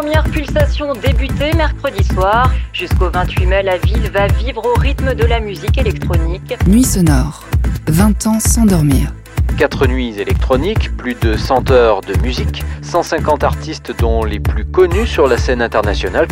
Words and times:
premières 0.00 0.24
pulsations 0.24 0.94
débutaient 0.94 1.52
mercredi 1.52 2.02
soir. 2.04 2.50
Jusqu'au 2.72 3.10
28 3.10 3.44
mai, 3.44 3.62
la 3.62 3.76
ville 3.76 4.10
va 4.10 4.28
vivre 4.28 4.64
au 4.64 4.80
rythme 4.80 5.14
de 5.14 5.24
la 5.26 5.40
musique 5.40 5.76
électronique. 5.76 6.54
Nuit 6.66 6.84
sonore. 6.84 7.44
20 7.86 8.26
ans 8.26 8.40
sans 8.40 8.64
dormir. 8.64 9.12
4 9.58 9.88
nuits 9.88 10.18
électroniques, 10.18 10.96
plus 10.96 11.14
de 11.16 11.36
100 11.36 11.70
heures 11.70 12.00
de 12.00 12.18
musique, 12.22 12.64
150 12.80 13.44
artistes 13.44 13.92
dont 13.98 14.24
les 14.24 14.40
plus 14.40 14.64
connus 14.64 15.06
sur 15.06 15.26
la 15.26 15.36
scène 15.36 15.60
internationale. 15.60 16.28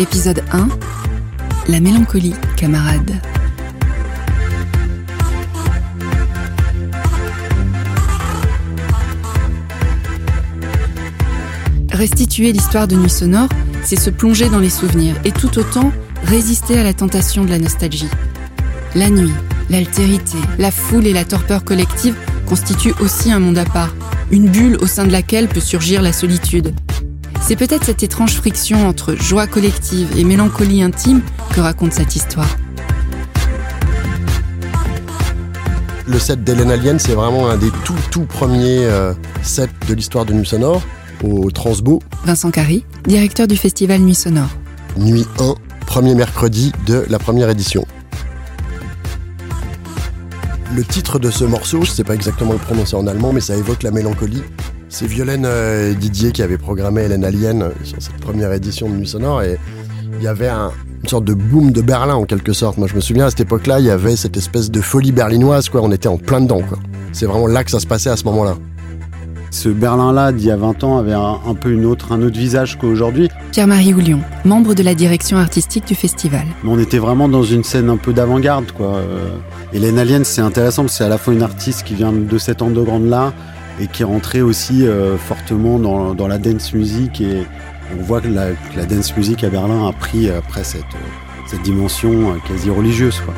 Épisode 0.00 0.42
1. 0.52 0.66
La 1.68 1.78
mélancolie, 1.78 2.34
camarade. 2.56 3.12
Restituer 12.00 12.50
l'histoire 12.52 12.88
de 12.88 12.96
Nuit 12.96 13.10
Sonore, 13.10 13.50
c'est 13.84 14.00
se 14.00 14.08
plonger 14.08 14.48
dans 14.48 14.58
les 14.58 14.70
souvenirs 14.70 15.16
et 15.26 15.32
tout 15.32 15.58
autant 15.58 15.92
résister 16.24 16.78
à 16.78 16.82
la 16.82 16.94
tentation 16.94 17.44
de 17.44 17.50
la 17.50 17.58
nostalgie. 17.58 18.08
La 18.94 19.10
nuit, 19.10 19.34
l'altérité, 19.68 20.38
la 20.58 20.70
foule 20.70 21.06
et 21.06 21.12
la 21.12 21.26
torpeur 21.26 21.62
collective 21.62 22.14
constituent 22.46 22.94
aussi 23.00 23.30
un 23.30 23.38
monde 23.38 23.58
à 23.58 23.66
part, 23.66 23.94
une 24.30 24.48
bulle 24.48 24.78
au 24.80 24.86
sein 24.86 25.04
de 25.04 25.12
laquelle 25.12 25.46
peut 25.46 25.60
surgir 25.60 26.00
la 26.00 26.14
solitude. 26.14 26.74
C'est 27.42 27.56
peut-être 27.56 27.84
cette 27.84 28.02
étrange 28.02 28.32
friction 28.32 28.88
entre 28.88 29.14
joie 29.14 29.46
collective 29.46 30.08
et 30.16 30.24
mélancolie 30.24 30.82
intime 30.82 31.20
que 31.52 31.60
raconte 31.60 31.92
cette 31.92 32.16
histoire. 32.16 32.56
Le 36.06 36.18
set 36.18 36.42
d'Hélène 36.44 36.70
Alien, 36.70 36.98
c'est 36.98 37.12
vraiment 37.12 37.50
un 37.50 37.58
des 37.58 37.70
tout 37.84 37.92
tout 38.10 38.24
premiers 38.24 38.86
euh, 38.86 39.12
sets 39.42 39.68
de 39.86 39.92
l'histoire 39.92 40.24
de 40.24 40.32
Nuit 40.32 40.46
Sonore 40.46 40.82
au 41.24 41.50
Transbo. 41.50 42.00
Vincent 42.24 42.50
Carry, 42.50 42.84
directeur 43.06 43.46
du 43.46 43.56
festival 43.56 44.00
Nuit 44.00 44.14
Sonore. 44.14 44.50
Nuit 44.96 45.26
1, 45.38 45.54
premier 45.86 46.14
mercredi 46.14 46.72
de 46.86 47.04
la 47.08 47.18
première 47.18 47.48
édition. 47.50 47.84
Le 50.74 50.84
titre 50.84 51.18
de 51.18 51.30
ce 51.30 51.44
morceau, 51.44 51.82
je 51.82 51.90
sais 51.90 52.04
pas 52.04 52.14
exactement 52.14 52.52
le 52.52 52.58
prononcer 52.58 52.94
en 52.94 53.06
allemand, 53.06 53.32
mais 53.32 53.40
ça 53.40 53.56
évoque 53.56 53.82
la 53.82 53.90
mélancolie. 53.90 54.42
C'est 54.88 55.06
Violaine 55.06 55.44
euh, 55.46 55.94
Didier 55.94 56.32
qui 56.32 56.42
avait 56.42 56.58
programmé 56.58 57.02
Hélène 57.02 57.24
Alien 57.24 57.70
sur 57.84 58.00
cette 58.00 58.16
première 58.18 58.52
édition 58.52 58.88
de 58.88 58.94
Nuit 58.94 59.08
Sonore 59.08 59.42
et 59.42 59.58
il 60.18 60.22
y 60.22 60.28
avait 60.28 60.48
un, 60.48 60.72
une 61.02 61.08
sorte 61.08 61.24
de 61.24 61.34
boom 61.34 61.72
de 61.72 61.80
Berlin 61.80 62.14
en 62.14 62.24
quelque 62.24 62.52
sorte. 62.52 62.76
Moi 62.76 62.88
je 62.88 62.94
me 62.94 63.00
souviens 63.00 63.26
à 63.26 63.30
cette 63.30 63.40
époque-là, 63.40 63.80
il 63.80 63.86
y 63.86 63.90
avait 63.90 64.16
cette 64.16 64.36
espèce 64.36 64.70
de 64.70 64.80
folie 64.80 65.12
berlinoise, 65.12 65.68
quoi. 65.68 65.80
On 65.82 65.92
était 65.92 66.08
en 66.08 66.18
plein 66.18 66.40
dedans, 66.40 66.62
quoi. 66.68 66.78
C'est 67.12 67.26
vraiment 67.26 67.46
là 67.46 67.64
que 67.64 67.70
ça 67.70 67.80
se 67.80 67.86
passait 67.86 68.10
à 68.10 68.16
ce 68.16 68.24
moment-là. 68.24 68.56
Ce 69.50 69.68
Berlin-là 69.68 70.30
d'il 70.30 70.46
y 70.46 70.50
a 70.50 70.56
20 70.56 70.84
ans 70.84 70.98
avait 70.98 71.12
un, 71.12 71.40
un, 71.44 71.54
peu 71.54 71.72
une 71.72 71.84
autre, 71.84 72.12
un 72.12 72.22
autre 72.22 72.38
visage 72.38 72.78
qu'aujourd'hui. 72.78 73.28
Pierre-Marie 73.50 73.92
Houlion, 73.92 74.20
membre 74.44 74.74
de 74.74 74.82
la 74.84 74.94
direction 74.94 75.38
artistique 75.38 75.86
du 75.86 75.96
festival. 75.96 76.44
On 76.64 76.78
était 76.78 76.98
vraiment 76.98 77.28
dans 77.28 77.42
une 77.42 77.64
scène 77.64 77.90
un 77.90 77.96
peu 77.96 78.12
d'avant-garde. 78.12 78.70
quoi. 78.70 78.96
Euh, 78.96 79.28
Hélène 79.72 79.98
Alien, 79.98 80.24
c'est 80.24 80.40
intéressant 80.40 80.82
parce 80.82 80.92
que 80.94 80.98
c'est 80.98 81.04
à 81.04 81.08
la 81.08 81.18
fois 81.18 81.34
une 81.34 81.42
artiste 81.42 81.82
qui 81.82 81.94
vient 81.94 82.12
de 82.12 82.38
cet 82.38 82.62
underground-là 82.62 83.32
et 83.80 83.88
qui 83.88 84.02
est 84.02 84.06
rentrée 84.06 84.40
aussi 84.40 84.86
euh, 84.86 85.16
fortement 85.16 85.80
dans, 85.80 86.14
dans, 86.14 86.28
la 86.28 86.38
dance 86.38 86.72
music. 86.72 87.20
Et 87.20 87.42
on 87.98 88.02
voit 88.02 88.20
que 88.20 88.28
la, 88.28 88.50
que 88.52 88.76
la, 88.76 88.86
dance 88.86 89.16
music 89.16 89.42
à 89.42 89.48
Berlin 89.48 89.88
a 89.88 89.92
pris 89.92 90.30
après 90.30 90.62
cette, 90.62 90.84
cette 91.46 91.62
dimension 91.62 92.36
quasi 92.46 92.70
religieuse. 92.70 93.20
Quoi. 93.24 93.34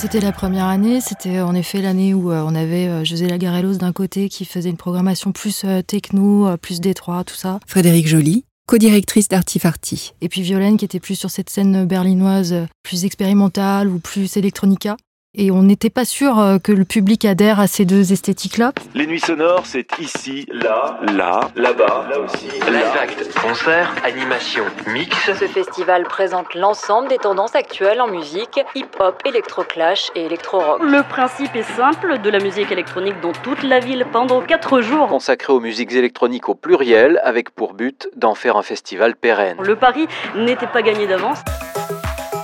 C'était 0.00 0.20
la 0.20 0.32
première 0.32 0.64
année, 0.64 1.02
c'était 1.02 1.42
en 1.42 1.54
effet 1.54 1.82
l'année 1.82 2.14
où 2.14 2.32
euh, 2.32 2.42
on 2.46 2.54
avait 2.54 2.88
euh, 2.88 3.04
José 3.04 3.28
Lagarellos 3.28 3.74
d'un 3.74 3.92
côté 3.92 4.30
qui 4.30 4.46
faisait 4.46 4.70
une 4.70 4.78
programmation 4.78 5.30
plus 5.30 5.60
euh, 5.66 5.82
techno, 5.82 6.56
plus 6.56 6.80
détroit, 6.80 7.22
tout 7.22 7.34
ça. 7.34 7.60
Frédéric 7.66 8.08
Joly, 8.08 8.46
co-directrice 8.66 9.28
d'Artifarty. 9.28 10.14
Et 10.22 10.30
puis 10.30 10.40
Violaine 10.40 10.78
qui 10.78 10.86
était 10.86 11.00
plus 11.00 11.16
sur 11.16 11.30
cette 11.30 11.50
scène 11.50 11.84
berlinoise, 11.84 12.66
plus 12.82 13.04
expérimentale 13.04 13.88
ou 13.88 13.98
plus 13.98 14.38
electronica. 14.38 14.96
Et 15.32 15.52
on 15.52 15.62
n'était 15.62 15.90
pas 15.90 16.04
sûr 16.04 16.58
que 16.64 16.72
le 16.72 16.84
public 16.84 17.24
adhère 17.24 17.60
à 17.60 17.68
ces 17.68 17.84
deux 17.84 18.12
esthétiques-là. 18.12 18.72
Les 18.94 19.06
nuits 19.06 19.20
sonores, 19.20 19.62
c'est 19.64 19.86
ici, 20.00 20.44
là, 20.52 20.98
là, 21.12 21.52
là-bas, 21.54 22.08
là 22.10 22.18
aussi. 22.18 22.46
Live 22.46 22.96
act, 23.00 23.32
concert, 23.40 23.94
animation, 24.02 24.64
mix. 24.88 25.16
Ce 25.26 25.46
festival 25.46 26.02
présente 26.02 26.56
l'ensemble 26.56 27.08
des 27.08 27.18
tendances 27.18 27.54
actuelles 27.54 28.00
en 28.00 28.08
musique, 28.08 28.60
hip-hop, 28.74 29.22
électroclash 29.24 30.10
et 30.16 30.24
électro-rock. 30.24 30.82
Le 30.82 31.08
principe 31.08 31.54
est 31.54 31.76
simple, 31.76 32.18
de 32.18 32.28
la 32.28 32.40
musique 32.40 32.72
électronique 32.72 33.20
dans 33.22 33.32
toute 33.32 33.62
la 33.62 33.78
ville 33.78 34.06
pendant 34.12 34.40
4 34.40 34.80
jours. 34.80 35.06
Consacré 35.06 35.52
aux 35.52 35.60
musiques 35.60 35.92
électroniques 35.92 36.48
au 36.48 36.56
pluriel, 36.56 37.20
avec 37.22 37.50
pour 37.50 37.74
but 37.74 38.08
d'en 38.16 38.34
faire 38.34 38.56
un 38.56 38.62
festival 38.62 39.14
pérenne. 39.14 39.58
Le 39.62 39.76
pari 39.76 40.08
n'était 40.34 40.66
pas 40.66 40.82
gagné 40.82 41.06
d'avance. 41.06 41.38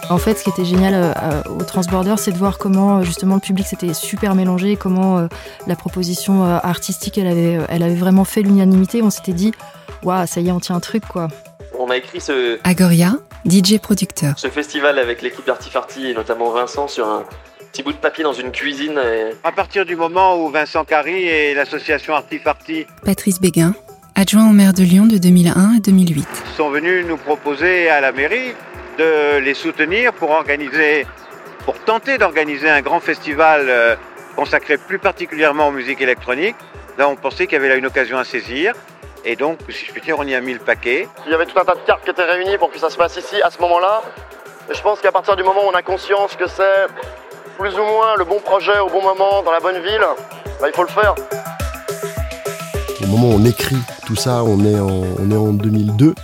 En 0.08 0.18
fait, 0.18 0.38
ce 0.38 0.44
qui 0.44 0.50
était 0.50 0.64
génial 0.64 0.94
euh, 0.94 1.42
au 1.58 1.64
Transborder, 1.64 2.14
c'est 2.16 2.30
de 2.30 2.36
voir 2.36 2.58
comment 2.58 3.02
justement 3.02 3.34
le 3.34 3.40
public 3.40 3.66
s'était 3.66 3.92
super 3.92 4.36
mélangé, 4.36 4.76
comment 4.76 5.18
euh, 5.18 5.26
la 5.66 5.74
proposition 5.74 6.44
euh, 6.44 6.58
artistique, 6.62 7.18
elle 7.18 7.26
avait, 7.26 7.58
elle 7.68 7.82
avait 7.82 7.96
vraiment 7.96 8.24
fait 8.24 8.42
l'unanimité. 8.42 9.02
On 9.02 9.10
s'était 9.10 9.32
dit, 9.32 9.52
waouh, 10.04 10.26
ça 10.26 10.40
y 10.40 10.48
est, 10.48 10.52
on 10.52 10.60
tient 10.60 10.76
un 10.76 10.80
truc, 10.80 11.04
quoi. 11.06 11.26
On 11.78 11.90
a 11.90 11.96
écrit 11.96 12.20
ce. 12.20 12.58
Agoria, 12.62 13.16
DJ 13.44 13.78
producteur. 13.78 14.34
Ce 14.36 14.48
festival 14.48 14.98
avec 15.00 15.22
l'équipe 15.22 15.44
d'Artifarty 15.44 16.06
et 16.06 16.14
notamment 16.14 16.50
Vincent 16.50 16.86
sur 16.86 17.08
un 17.08 17.24
petit 17.72 17.82
bout 17.82 17.92
de 17.92 17.98
papier 17.98 18.22
dans 18.22 18.32
une 18.32 18.52
cuisine. 18.52 19.00
Et... 19.04 19.32
À 19.42 19.50
partir 19.50 19.84
du 19.84 19.96
moment 19.96 20.40
où 20.40 20.50
Vincent 20.50 20.84
Carry 20.84 21.24
et 21.24 21.52
l'association 21.54 22.14
Artifarty. 22.14 22.86
Patrice 23.04 23.40
Béguin, 23.40 23.74
adjoint 24.14 24.48
au 24.48 24.52
maire 24.52 24.72
de 24.72 24.84
Lyon 24.84 25.06
de 25.06 25.18
2001 25.18 25.76
à 25.76 25.80
2008. 25.80 26.26
sont 26.56 26.70
venus 26.70 27.04
nous 27.06 27.16
proposer 27.16 27.88
à 27.88 28.00
la 28.00 28.12
mairie 28.12 28.54
de 28.96 29.38
les 29.38 29.54
soutenir 29.54 30.12
pour 30.12 30.30
organiser, 30.30 31.06
pour 31.64 31.78
tenter 31.78 32.18
d'organiser 32.18 32.68
un 32.68 32.82
grand 32.82 33.00
festival 33.00 33.66
euh, 33.68 33.96
consacré 34.34 34.76
plus 34.78 34.98
particulièrement 34.98 35.68
aux 35.68 35.72
musiques 35.72 36.00
électroniques. 36.00 36.56
Là, 36.98 37.08
on 37.08 37.16
pensait 37.16 37.46
qu'il 37.46 37.54
y 37.54 37.56
avait 37.56 37.68
là 37.68 37.76
une 37.76 37.86
occasion 37.86 38.18
à 38.18 38.24
saisir. 38.24 38.74
Et 39.24 39.36
donc, 39.36 39.58
si 39.68 39.86
je 39.86 39.92
puis 39.92 40.00
dire, 40.00 40.16
on 40.18 40.24
y 40.24 40.34
a 40.34 40.40
mis 40.40 40.52
le 40.52 40.60
paquet. 40.60 41.08
Il 41.26 41.32
y 41.32 41.34
avait 41.34 41.46
tout 41.46 41.58
un 41.58 41.64
tas 41.64 41.74
de 41.74 41.80
cartes 41.80 42.04
qui 42.04 42.10
étaient 42.10 42.24
réunies 42.24 42.58
pour 42.58 42.70
que 42.70 42.78
ça 42.78 42.90
se 42.90 42.96
passe 42.96 43.16
ici, 43.16 43.42
à 43.42 43.50
ce 43.50 43.60
moment-là. 43.60 44.02
Et 44.70 44.74
je 44.74 44.82
pense 44.82 45.00
qu'à 45.00 45.12
partir 45.12 45.36
du 45.36 45.42
moment 45.42 45.66
où 45.66 45.70
on 45.70 45.74
a 45.74 45.82
conscience 45.82 46.36
que 46.36 46.46
c'est 46.48 46.86
plus 47.58 47.74
ou 47.74 47.84
moins 47.84 48.16
le 48.16 48.24
bon 48.24 48.38
projet 48.40 48.78
au 48.78 48.88
bon 48.88 49.02
moment, 49.02 49.42
dans 49.42 49.52
la 49.52 49.60
bonne 49.60 49.80
ville, 49.82 50.06
bah, 50.60 50.68
il 50.68 50.74
faut 50.74 50.82
le 50.82 50.88
faire. 50.88 51.14
Au 53.02 53.06
moment 53.06 53.28
où 53.28 53.40
on 53.40 53.44
écrit 53.44 53.76
tout 54.06 54.16
ça, 54.16 54.42
on 54.44 54.64
est 54.64 54.78
en, 54.78 55.04
on 55.18 55.30
est 55.30 55.36
en 55.36 55.52
2002. 55.52 56.14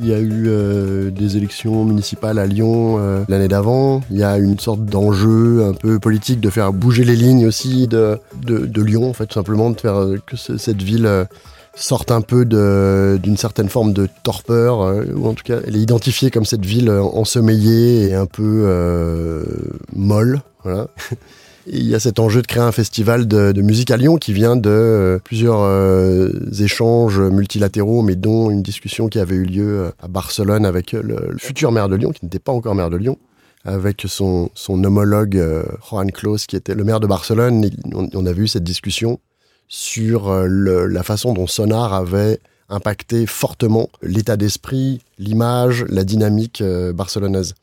Il 0.00 0.06
y 0.06 0.12
a 0.12 0.18
eu 0.18 0.44
euh, 0.46 1.10
des 1.10 1.36
élections 1.36 1.84
municipales 1.84 2.38
à 2.38 2.46
Lyon 2.46 2.96
euh, 2.98 3.24
l'année 3.28 3.48
d'avant. 3.48 4.02
Il 4.10 4.18
y 4.18 4.24
a 4.24 4.38
une 4.38 4.58
sorte 4.58 4.84
d'enjeu 4.84 5.64
un 5.64 5.72
peu 5.72 5.98
politique 5.98 6.40
de 6.40 6.50
faire 6.50 6.72
bouger 6.72 7.04
les 7.04 7.16
lignes 7.16 7.46
aussi 7.46 7.86
de, 7.86 8.18
de, 8.42 8.82
Lyon, 8.82 9.08
en 9.08 9.12
fait, 9.12 9.26
tout 9.26 9.34
simplement, 9.34 9.70
de 9.70 9.80
faire 9.80 9.96
euh, 9.96 10.18
que 10.26 10.36
ce, 10.36 10.56
cette 10.56 10.82
ville 10.82 11.08
sorte 11.76 12.10
un 12.10 12.20
peu 12.20 12.44
d'une 12.44 13.36
certaine 13.36 13.68
forme 13.68 13.92
de 13.92 14.08
torpeur, 14.22 14.94
ou 15.16 15.26
en 15.26 15.34
tout 15.34 15.42
cas, 15.42 15.58
elle 15.66 15.74
est 15.74 15.80
identifiée 15.80 16.30
comme 16.30 16.44
cette 16.44 16.64
ville 16.64 16.88
ensommeillée 16.90 18.10
et 18.10 18.14
un 18.14 18.26
peu 18.26 19.44
molle. 19.92 20.42
Voilà. 20.62 20.86
Il 21.66 21.84
y 21.84 21.94
a 21.94 22.00
cet 22.00 22.18
enjeu 22.18 22.42
de 22.42 22.46
créer 22.46 22.62
un 22.62 22.72
festival 22.72 23.26
de, 23.26 23.60
musique 23.62 23.90
à 23.90 23.96
Lyon 23.96 24.16
qui 24.16 24.32
vient 24.32 24.56
de 24.56 24.70
euh, 24.70 25.18
plusieurs 25.18 25.60
euh, 25.62 26.30
échanges 26.60 27.20
multilatéraux, 27.20 28.02
mais 28.02 28.16
dont 28.16 28.50
une 28.50 28.62
discussion 28.62 29.08
qui 29.08 29.18
avait 29.18 29.36
eu 29.36 29.44
lieu 29.44 29.92
à 30.02 30.08
Barcelone 30.08 30.66
avec 30.66 30.92
le, 30.92 31.36
futur 31.38 31.72
maire 31.72 31.88
de 31.88 31.96
Lyon, 31.96 32.12
qui 32.12 32.24
n'était 32.24 32.38
pas 32.38 32.52
encore 32.52 32.74
maire 32.74 32.90
de 32.90 32.96
Lyon, 32.96 33.18
avec 33.64 34.04
son, 34.06 34.50
homologue 34.68 35.38
euh, 35.38 35.64
Juan 35.88 36.12
Clos, 36.12 36.38
qui 36.46 36.56
était 36.56 36.74
le 36.74 36.84
maire 36.84 37.00
de 37.00 37.06
Barcelone. 37.06 37.70
On, 37.94 38.08
on 38.12 38.26
avait 38.26 38.42
eu 38.42 38.48
cette 38.48 38.64
discussion 38.64 39.18
sur 39.66 40.30
la 40.30 41.02
façon 41.02 41.32
dont 41.32 41.46
Sonar 41.46 41.94
avait 41.94 42.38
impacté 42.68 43.26
fortement 43.26 43.88
l'état 44.02 44.36
d'esprit, 44.36 45.00
l'image, 45.18 45.84
la 45.88 46.04
dynamique 46.04 46.60
euh, 46.60 46.92
barcelonaise. 46.92 47.54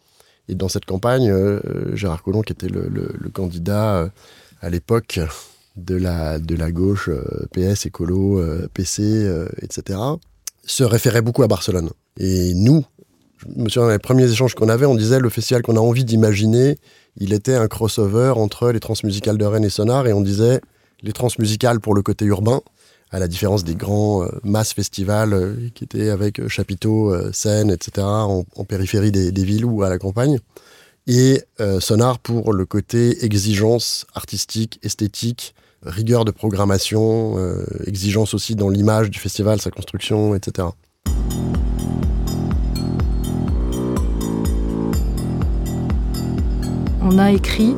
Et 0.51 0.55
dans 0.55 0.67
cette 0.67 0.85
campagne, 0.85 1.31
euh, 1.31 1.95
Gérard 1.95 2.21
Collomb, 2.21 2.41
qui 2.41 2.51
était 2.51 2.67
le, 2.67 3.29
candidat 3.33 3.95
euh, 3.95 4.09
à 4.61 4.69
l'époque 4.69 5.21
de 5.77 5.95
la, 5.95 6.39
gauche, 6.71 7.09
euh, 7.09 7.47
PS, 7.53 7.85
écolo, 7.85 8.43
PC, 8.73 9.25
etc., 9.61 9.97
se 10.63 10.83
référait 10.83 11.21
beaucoup 11.21 11.41
à 11.41 11.47
Barcelone. 11.47 11.89
Et 12.17 12.53
nous, 12.53 12.83
je 13.37 13.47
me 13.63 13.69
souviens 13.69 13.87
dans 13.87 13.93
les 13.93 13.97
premiers 13.97 14.29
échanges 14.29 14.53
qu'on 14.53 14.67
avait, 14.67 14.85
on 14.85 14.95
disait 14.95 15.19
le 15.19 15.29
festival 15.29 15.63
qu'on 15.63 15.77
a 15.77 15.79
envie 15.79 16.03
d'imaginer, 16.03 16.77
il 17.17 17.33
était 17.33 17.55
un 17.55 17.67
crossover 17.67 18.33
entre 18.35 18.71
les 18.71 18.81
transmusicales 18.81 19.37
de 19.37 19.45
Rennes 19.45 19.63
et 19.63 19.69
Sonar, 19.69 20.05
et 20.05 20.13
on 20.13 20.21
disait 20.21 20.59
les 21.01 21.13
transmusicales 21.13 21.79
pour 21.79 21.95
le 21.95 22.01
côté 22.01 22.25
urbain, 22.25 22.61
à 23.11 23.19
la 23.19 23.27
différence 23.27 23.63
des 23.63 23.75
grands 23.75 24.23
euh, 24.23 24.29
masses 24.43 24.73
festivals 24.73 25.33
euh, 25.33 25.55
qui 25.75 25.83
étaient 25.83 26.09
avec 26.09 26.39
euh, 26.39 26.47
chapiteaux, 26.47 27.13
scènes, 27.33 27.69
etc., 27.69 28.07
en, 28.07 28.45
périphérie 28.67 29.11
des, 29.11 29.43
villes 29.43 29.65
ou 29.65 29.83
à 29.83 29.89
la 29.89 29.97
campagne. 29.97 30.39
Et 31.07 31.43
Sonar 31.79 32.19
pour 32.19 32.53
le 32.53 32.65
côté 32.65 33.25
exigence 33.25 34.05
artistique, 34.13 34.79
esthétique, 34.83 35.55
rigueur 35.83 36.25
de 36.25 36.31
programmation, 36.31 37.37
exigence 37.87 38.35
aussi 38.35 38.55
dans 38.55 38.69
l'image 38.69 39.09
du 39.09 39.17
festival, 39.17 39.59
sa 39.59 39.71
construction, 39.71 40.35
etc. 40.35 40.67
On 47.01 47.17
a 47.17 47.31
écrit 47.31 47.75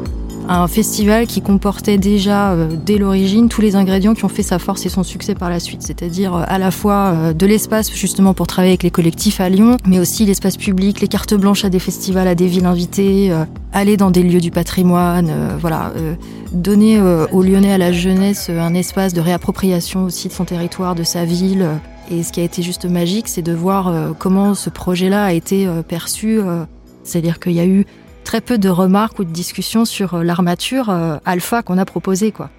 un 0.47 0.67
festival 0.67 1.27
qui 1.27 1.41
comportait 1.41 1.97
déjà 1.97 2.51
euh, 2.51 2.75
dès 2.75 2.97
l'origine 2.97 3.49
tous 3.49 3.61
les 3.61 3.75
ingrédients 3.75 4.13
qui 4.13 4.25
ont 4.25 4.29
fait 4.29 4.43
sa 4.43 4.59
force 4.59 4.85
et 4.85 4.89
son 4.89 5.03
succès 5.03 5.35
par 5.35 5.49
la 5.49 5.59
suite, 5.59 5.81
c'est-à-dire 5.81 6.35
euh, 6.35 6.43
à 6.47 6.57
la 6.57 6.71
fois 6.71 7.13
euh, 7.13 7.33
de 7.33 7.45
l'espace 7.45 7.91
justement 7.93 8.33
pour 8.33 8.47
travailler 8.47 8.71
avec 8.71 8.83
les 8.83 8.91
collectifs 8.91 9.39
à 9.39 9.49
Lyon, 9.49 9.77
mais 9.85 9.99
aussi 9.99 10.25
l'espace 10.25 10.57
public, 10.57 11.01
les 11.01 11.07
cartes 11.07 11.33
blanches 11.33 11.65
à 11.65 11.69
des 11.69 11.79
festivals, 11.79 12.27
à 12.27 12.35
des 12.35 12.47
villes 12.47 12.65
invitées, 12.65 13.31
aller 13.71 13.97
dans 13.97 14.11
des 14.11 14.23
lieux 14.23 14.39
du 14.39 14.51
patrimoine, 14.51 15.31
voilà, 15.59 15.91
donner 16.51 16.99
aux 17.01 17.41
Lyonnais, 17.41 17.73
à 17.73 17.77
la 17.77 17.91
jeunesse, 17.91 18.49
un 18.49 18.73
espace 18.73 19.13
de 19.13 19.21
réappropriation 19.21 20.05
aussi 20.05 20.27
de 20.27 20.33
son 20.33 20.45
territoire, 20.45 20.95
de 20.95 21.03
sa 21.03 21.25
ville. 21.25 21.67
Et 22.11 22.23
ce 22.23 22.31
qui 22.31 22.39
a 22.41 22.43
été 22.43 22.61
juste 22.61 22.85
magique, 22.85 23.27
c'est 23.27 23.41
de 23.41 23.53
voir 23.53 23.93
comment 24.19 24.53
ce 24.53 24.69
projet-là 24.69 25.25
a 25.25 25.33
été 25.33 25.67
perçu. 25.87 26.39
C'est-à-dire 27.03 27.39
qu'il 27.39 27.53
y 27.53 27.59
a 27.59 27.65
eu 27.65 27.85
très 28.23 28.41
peu 28.41 28.57
de 28.57 28.69
remarques 28.69 29.19
ou 29.19 29.23
de 29.23 29.31
discussions 29.31 29.85
sur 29.85 30.15
euh, 30.15 30.23
l'armature 30.23 30.89
euh, 30.89 31.17
alpha 31.25 31.61
qu'on 31.61 31.77
a 31.77 31.85
proposée. 31.85 32.31
Quoi. 32.31 32.49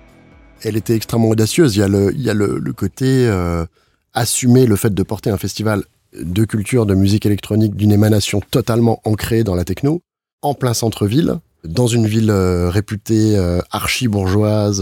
Elle 0.62 0.76
était 0.76 0.94
extrêmement 0.94 1.28
audacieuse. 1.28 1.76
Il 1.76 1.80
y 1.80 1.82
a 1.82 1.88
le, 1.88 2.12
il 2.14 2.22
y 2.22 2.30
a 2.30 2.34
le, 2.34 2.60
côté 2.72 3.26
euh, 3.26 3.64
assumer 4.12 4.66
le 4.66 4.76
fait 4.76 4.94
de 4.94 5.02
porter 5.02 5.30
un 5.30 5.36
festival 5.36 5.84
de 6.18 6.44
culture, 6.44 6.86
de 6.86 6.94
musique 6.94 7.26
électronique 7.26 7.74
d'une 7.74 7.90
émanation 7.90 8.40
totalement 8.50 9.00
ancrée 9.04 9.42
dans 9.42 9.56
la 9.56 9.64
techno, 9.64 10.00
en 10.42 10.54
plein 10.54 10.74
centre-ville, 10.74 11.38
dans 11.64 11.88
une 11.88 12.06
ville 12.06 12.30
réputée 12.30 13.36
archi-bourgeoise, 13.72 14.80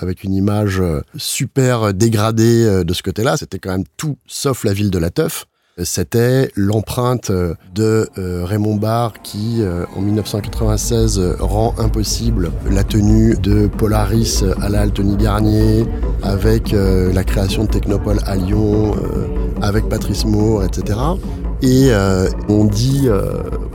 avec 0.00 0.24
une 0.24 0.32
image 0.32 0.82
super 1.18 1.92
dégradée 1.92 2.82
de 2.82 2.94
ce 2.94 3.02
côté-là. 3.02 3.36
C'était 3.36 3.58
quand 3.58 3.72
même 3.72 3.84
tout 3.98 4.16
sauf 4.26 4.64
la 4.64 4.72
ville 4.72 4.90
de 4.90 4.98
la 4.98 5.10
teuf 5.10 5.44
c'était 5.82 6.52
l'empreinte 6.54 7.32
de 7.74 8.08
euh, 8.16 8.44
Raymond 8.44 8.76
Barre 8.76 9.14
qui, 9.22 9.56
euh, 9.60 9.84
en 9.96 10.02
1996, 10.02 11.20
rend 11.40 11.74
impossible 11.78 12.52
la 12.70 12.84
tenue 12.84 13.34
de 13.34 13.66
Polaris 13.66 14.44
à 14.60 14.68
la 14.68 14.82
Altony 14.82 15.16
Garnier, 15.16 15.84
avec 16.22 16.72
euh, 16.72 17.12
la 17.12 17.24
création 17.24 17.64
de 17.64 17.70
Technopole 17.70 18.20
à 18.24 18.36
Lyon, 18.36 18.94
avec 19.62 19.88
Patrice 19.88 20.24
Moore, 20.24 20.64
etc. 20.64 20.98
Et 21.62 21.90
on 22.48 22.64
dit 22.64 23.08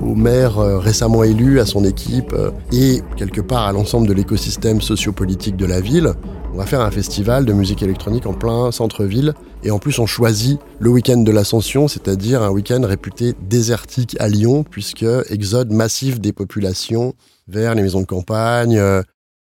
au 0.01 0.13
maire 0.13 0.57
récemment 0.57 1.23
élu, 1.23 1.59
à 1.59 1.65
son 1.65 1.83
équipe 1.83 2.35
et 2.71 3.01
quelque 3.17 3.41
part 3.41 3.65
à 3.65 3.71
l'ensemble 3.71 4.07
de 4.07 4.13
l'écosystème 4.13 4.81
sociopolitique 4.81 5.55
de 5.55 5.65
la 5.65 5.81
ville, 5.81 6.13
va 6.59 6.65
faire 6.65 6.81
un 6.81 6.91
festival 6.91 7.45
de 7.45 7.53
musique 7.53 7.83
électronique 7.83 8.25
en 8.25 8.33
plein 8.33 8.69
centre-ville. 8.73 9.33
Et 9.63 9.71
en 9.71 9.79
plus, 9.79 9.97
on 9.97 10.05
choisit 10.05 10.59
le 10.79 10.89
week-end 10.89 11.21
de 11.21 11.31
l'Ascension, 11.31 11.87
c'est-à-dire 11.87 12.43
un 12.43 12.49
week-end 12.49 12.81
réputé 12.83 13.33
désertique 13.47 14.17
à 14.19 14.27
Lyon, 14.27 14.65
puisque 14.69 15.05
exode 15.29 15.71
massif 15.71 16.19
des 16.19 16.33
populations 16.33 17.13
vers 17.47 17.75
les 17.75 17.81
maisons 17.81 18.01
de 18.01 18.05
campagne. 18.05 18.77
Euh, 18.77 19.01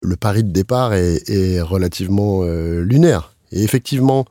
le 0.01 0.17
pari 0.17 0.43
de 0.43 0.51
départ 0.51 0.93
est, 0.93 1.61
relativement 1.61 2.41
euh, 2.43 2.81
lunaire. 2.81 3.33
Et 3.53 3.63
effectivement, 3.63 4.25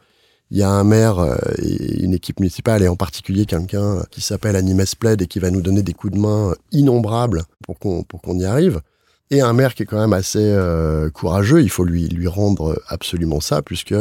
il 0.50 0.58
y 0.58 0.62
a 0.62 0.68
un 0.68 0.84
maire 0.84 1.18
euh, 1.18 1.34
et 1.62 2.02
une 2.02 2.12
équipe 2.12 2.40
municipale, 2.40 2.82
et 2.82 2.88
en 2.88 2.96
particulier 2.96 3.46
quelqu'un 3.46 4.02
qui 4.10 4.20
s'appelle 4.20 4.54
Animes 4.54 4.84
Pled 5.00 5.22
et 5.22 5.26
qui 5.26 5.38
va 5.38 5.50
nous 5.50 5.62
donner 5.62 5.80
des 5.80 5.94
coups 5.94 6.12
de 6.12 6.18
main 6.18 6.54
innombrables 6.72 7.44
pour 7.62 7.78
qu'on 7.78 8.38
y 8.38 8.44
arrive 8.44 8.82
et 9.30 9.40
un 9.40 9.52
maire 9.52 9.74
qui 9.74 9.82
est 9.82 9.86
quand 9.86 10.00
même 10.00 10.12
assez 10.12 10.42
euh, 10.42 11.10
courageux. 11.10 11.62
Il 11.62 11.70
faut 11.70 11.84
lui, 11.84 12.08
lui 12.08 12.28
rendre 12.28 12.80
absolument 12.88 13.40
ça, 13.40 13.62
puisque 13.62 13.94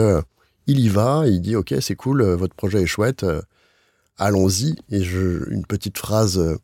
il 0.68 0.80
y 0.80 0.90
va, 0.90 1.24
il 1.28 1.42
dit 1.42 1.56
ok 1.56 1.76
c'est 1.80 1.96
cool, 1.96 2.22
euh, 2.22 2.36
votre 2.36 2.56
projet 2.56 2.82
est 2.82 2.88
chouette, 2.88 3.24
euh, 3.24 3.42
allons-y. 4.18 4.76
Et 4.90 5.04
je, 5.04 5.50
une 5.52 5.66
petite 5.66 5.98
phrase 5.98 6.60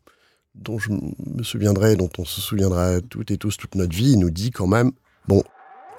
dont 0.54 0.78
je 0.78 0.90
me 0.92 1.42
souviendrai, 1.42 1.96
dont 1.96 2.10
on 2.18 2.24
se 2.24 2.40
souviendra 2.40 3.00
toutes 3.00 3.30
et 3.30 3.38
tous 3.38 3.56
toute 3.56 3.74
notre 3.74 3.94
vie, 3.94 4.12
il 4.12 4.18
nous 4.18 4.30
dit 4.30 4.50
quand 4.50 4.66
même 4.66 4.92
bon, 5.26 5.42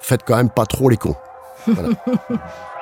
faites 0.00 0.22
quand 0.26 0.36
même 0.36 0.50
pas 0.50 0.66
trop 0.66 0.88
les 0.88 0.96
cons. 0.96 1.16
Voilà. 1.66 1.90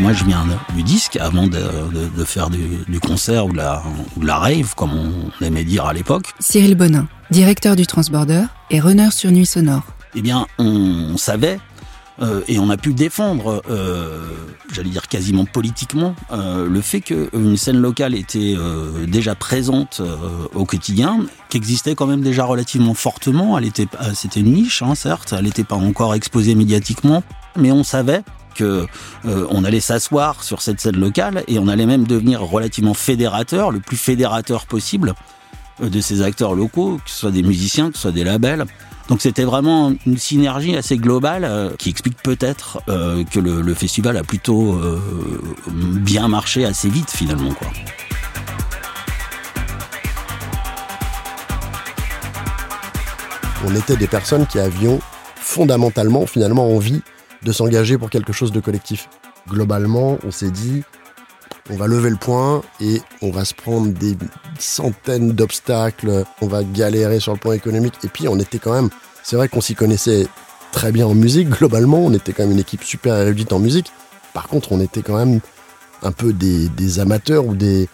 Moi, 0.00 0.12
je 0.12 0.24
viens 0.24 0.46
du 0.76 0.82
disque 0.84 1.16
avant 1.16 1.48
de, 1.48 1.58
faire 2.24 2.50
du, 2.50 3.00
concert 3.00 3.46
ou 3.46 3.52
la, 3.52 3.82
ou 4.16 4.22
la 4.22 4.36
rave, 4.36 4.74
comme 4.76 4.92
on 4.92 5.44
aimait 5.44 5.64
dire 5.64 5.86
à 5.86 5.92
l'époque. 5.92 6.34
Cyril 6.38 6.76
Bonin, 6.76 7.08
directeur 7.32 7.74
du 7.74 7.84
Transborder 7.84 8.44
et 8.70 8.78
runner 8.78 9.10
sur 9.10 9.32
Nuit 9.32 9.46
Sonore. 9.46 9.82
Eh 10.14 10.22
bien, 10.22 10.46
on, 10.58 11.16
savait 11.16 11.58
euh, 12.22 12.42
et 12.46 12.60
on 12.60 12.70
a 12.70 12.76
pu 12.76 12.94
défendre, 12.94 13.60
euh, 13.68 14.20
j'allais 14.72 14.90
dire 14.90 15.08
quasiment 15.08 15.44
politiquement, 15.44 16.14
euh, 16.30 16.68
le 16.68 16.80
fait 16.80 17.00
qu'une 17.00 17.56
scène 17.56 17.78
locale 17.78 18.14
était 18.14 18.56
déjà 19.08 19.34
présente 19.34 20.00
au 20.54 20.64
quotidien, 20.64 21.26
qu'existait 21.48 21.96
quand 21.96 22.06
même 22.06 22.22
déjà 22.22 22.44
relativement 22.44 22.94
fortement. 22.94 23.58
Elle 23.58 23.66
était, 23.66 23.88
c'était 24.14 24.40
une 24.40 24.52
niche, 24.52 24.80
hein, 24.80 24.94
certes, 24.94 25.34
elle 25.36 25.44
n'était 25.44 25.64
pas 25.64 25.76
encore 25.76 26.14
exposée 26.14 26.54
médiatiquement, 26.54 27.24
mais 27.56 27.72
on 27.72 27.82
savait 27.82 28.22
euh, 28.64 28.86
on 29.50 29.64
allait 29.64 29.80
s'asseoir 29.80 30.42
sur 30.42 30.62
cette 30.62 30.80
scène 30.80 30.96
locale 30.96 31.44
et 31.48 31.58
on 31.58 31.68
allait 31.68 31.86
même 31.86 32.06
devenir 32.06 32.40
relativement 32.42 32.94
fédérateur, 32.94 33.70
le 33.70 33.80
plus 33.80 33.96
fédérateur 33.96 34.66
possible 34.66 35.14
euh, 35.82 35.88
de 35.88 36.00
ces 36.00 36.22
acteurs 36.22 36.54
locaux, 36.54 37.00
que 37.04 37.10
ce 37.10 37.16
soit 37.16 37.30
des 37.30 37.42
musiciens, 37.42 37.90
que 37.90 37.96
ce 37.96 38.02
soit 38.02 38.12
des 38.12 38.24
labels. 38.24 38.64
Donc 39.08 39.22
c'était 39.22 39.44
vraiment 39.44 39.94
une 40.06 40.18
synergie 40.18 40.76
assez 40.76 40.98
globale 40.98 41.44
euh, 41.44 41.70
qui 41.78 41.88
explique 41.88 42.22
peut-être 42.22 42.82
que 42.86 43.40
le, 43.40 43.74
festival 43.74 44.16
a 44.16 44.22
plutôt 44.22 44.78
bien 45.68 46.28
marché 46.28 46.64
assez 46.64 46.88
vite 46.88 47.10
finalement 47.10 47.54
quoi. 47.54 47.68
On 53.66 53.74
était 53.74 53.96
des 53.96 54.06
personnes 54.06 54.46
qui 54.46 54.58
avions 54.58 55.00
fondamentalement 55.36 56.26
finalement 56.26 56.74
envie 56.74 57.02
de 57.42 57.52
s'engager 57.52 57.98
pour 57.98 58.10
quelque 58.10 58.32
chose 58.32 58.52
de 58.52 58.60
collectif. 58.60 59.08
Globalement, 59.48 60.18
on 60.26 60.30
s'est 60.30 60.50
dit, 60.50 60.82
on 61.70 61.76
va 61.76 61.86
lever 61.86 62.10
le 62.10 62.16
point 62.16 62.62
et 62.80 63.00
on 63.22 63.30
va 63.30 63.44
se 63.44 63.54
prendre 63.54 63.92
des 63.92 64.16
centaines 64.58 65.32
d'obstacles, 65.32 66.24
on 66.40 66.46
va 66.46 66.64
galérer 66.64 67.20
sur 67.20 67.32
le 67.32 67.38
plan 67.38 67.52
économique. 67.52 67.94
Et 68.04 68.08
puis 68.08 68.28
on 68.28 68.38
était 68.38 68.58
quand 68.58 68.72
même, 68.72 68.90
c'est 69.22 69.36
vrai 69.36 69.48
qu'on 69.48 69.60
s'y 69.60 69.74
connaissait 69.74 70.26
très 70.72 70.92
bien 70.92 71.06
en 71.06 71.14
musique, 71.14 71.48
globalement, 71.48 71.98
on 71.98 72.12
était 72.12 72.32
quand 72.32 72.44
même 72.44 72.52
une 72.52 72.58
équipe 72.58 72.84
super 72.84 73.16
érudite 73.16 73.52
en 73.52 73.58
musique. 73.58 73.92
Par 74.34 74.48
contre, 74.48 74.72
on 74.72 74.80
était 74.80 75.02
quand 75.02 75.16
même 75.16 75.40
un 76.02 76.12
peu 76.12 76.32
des, 76.32 77.00
amateurs 77.00 77.46
ou 77.46 77.54
des, 77.54 77.88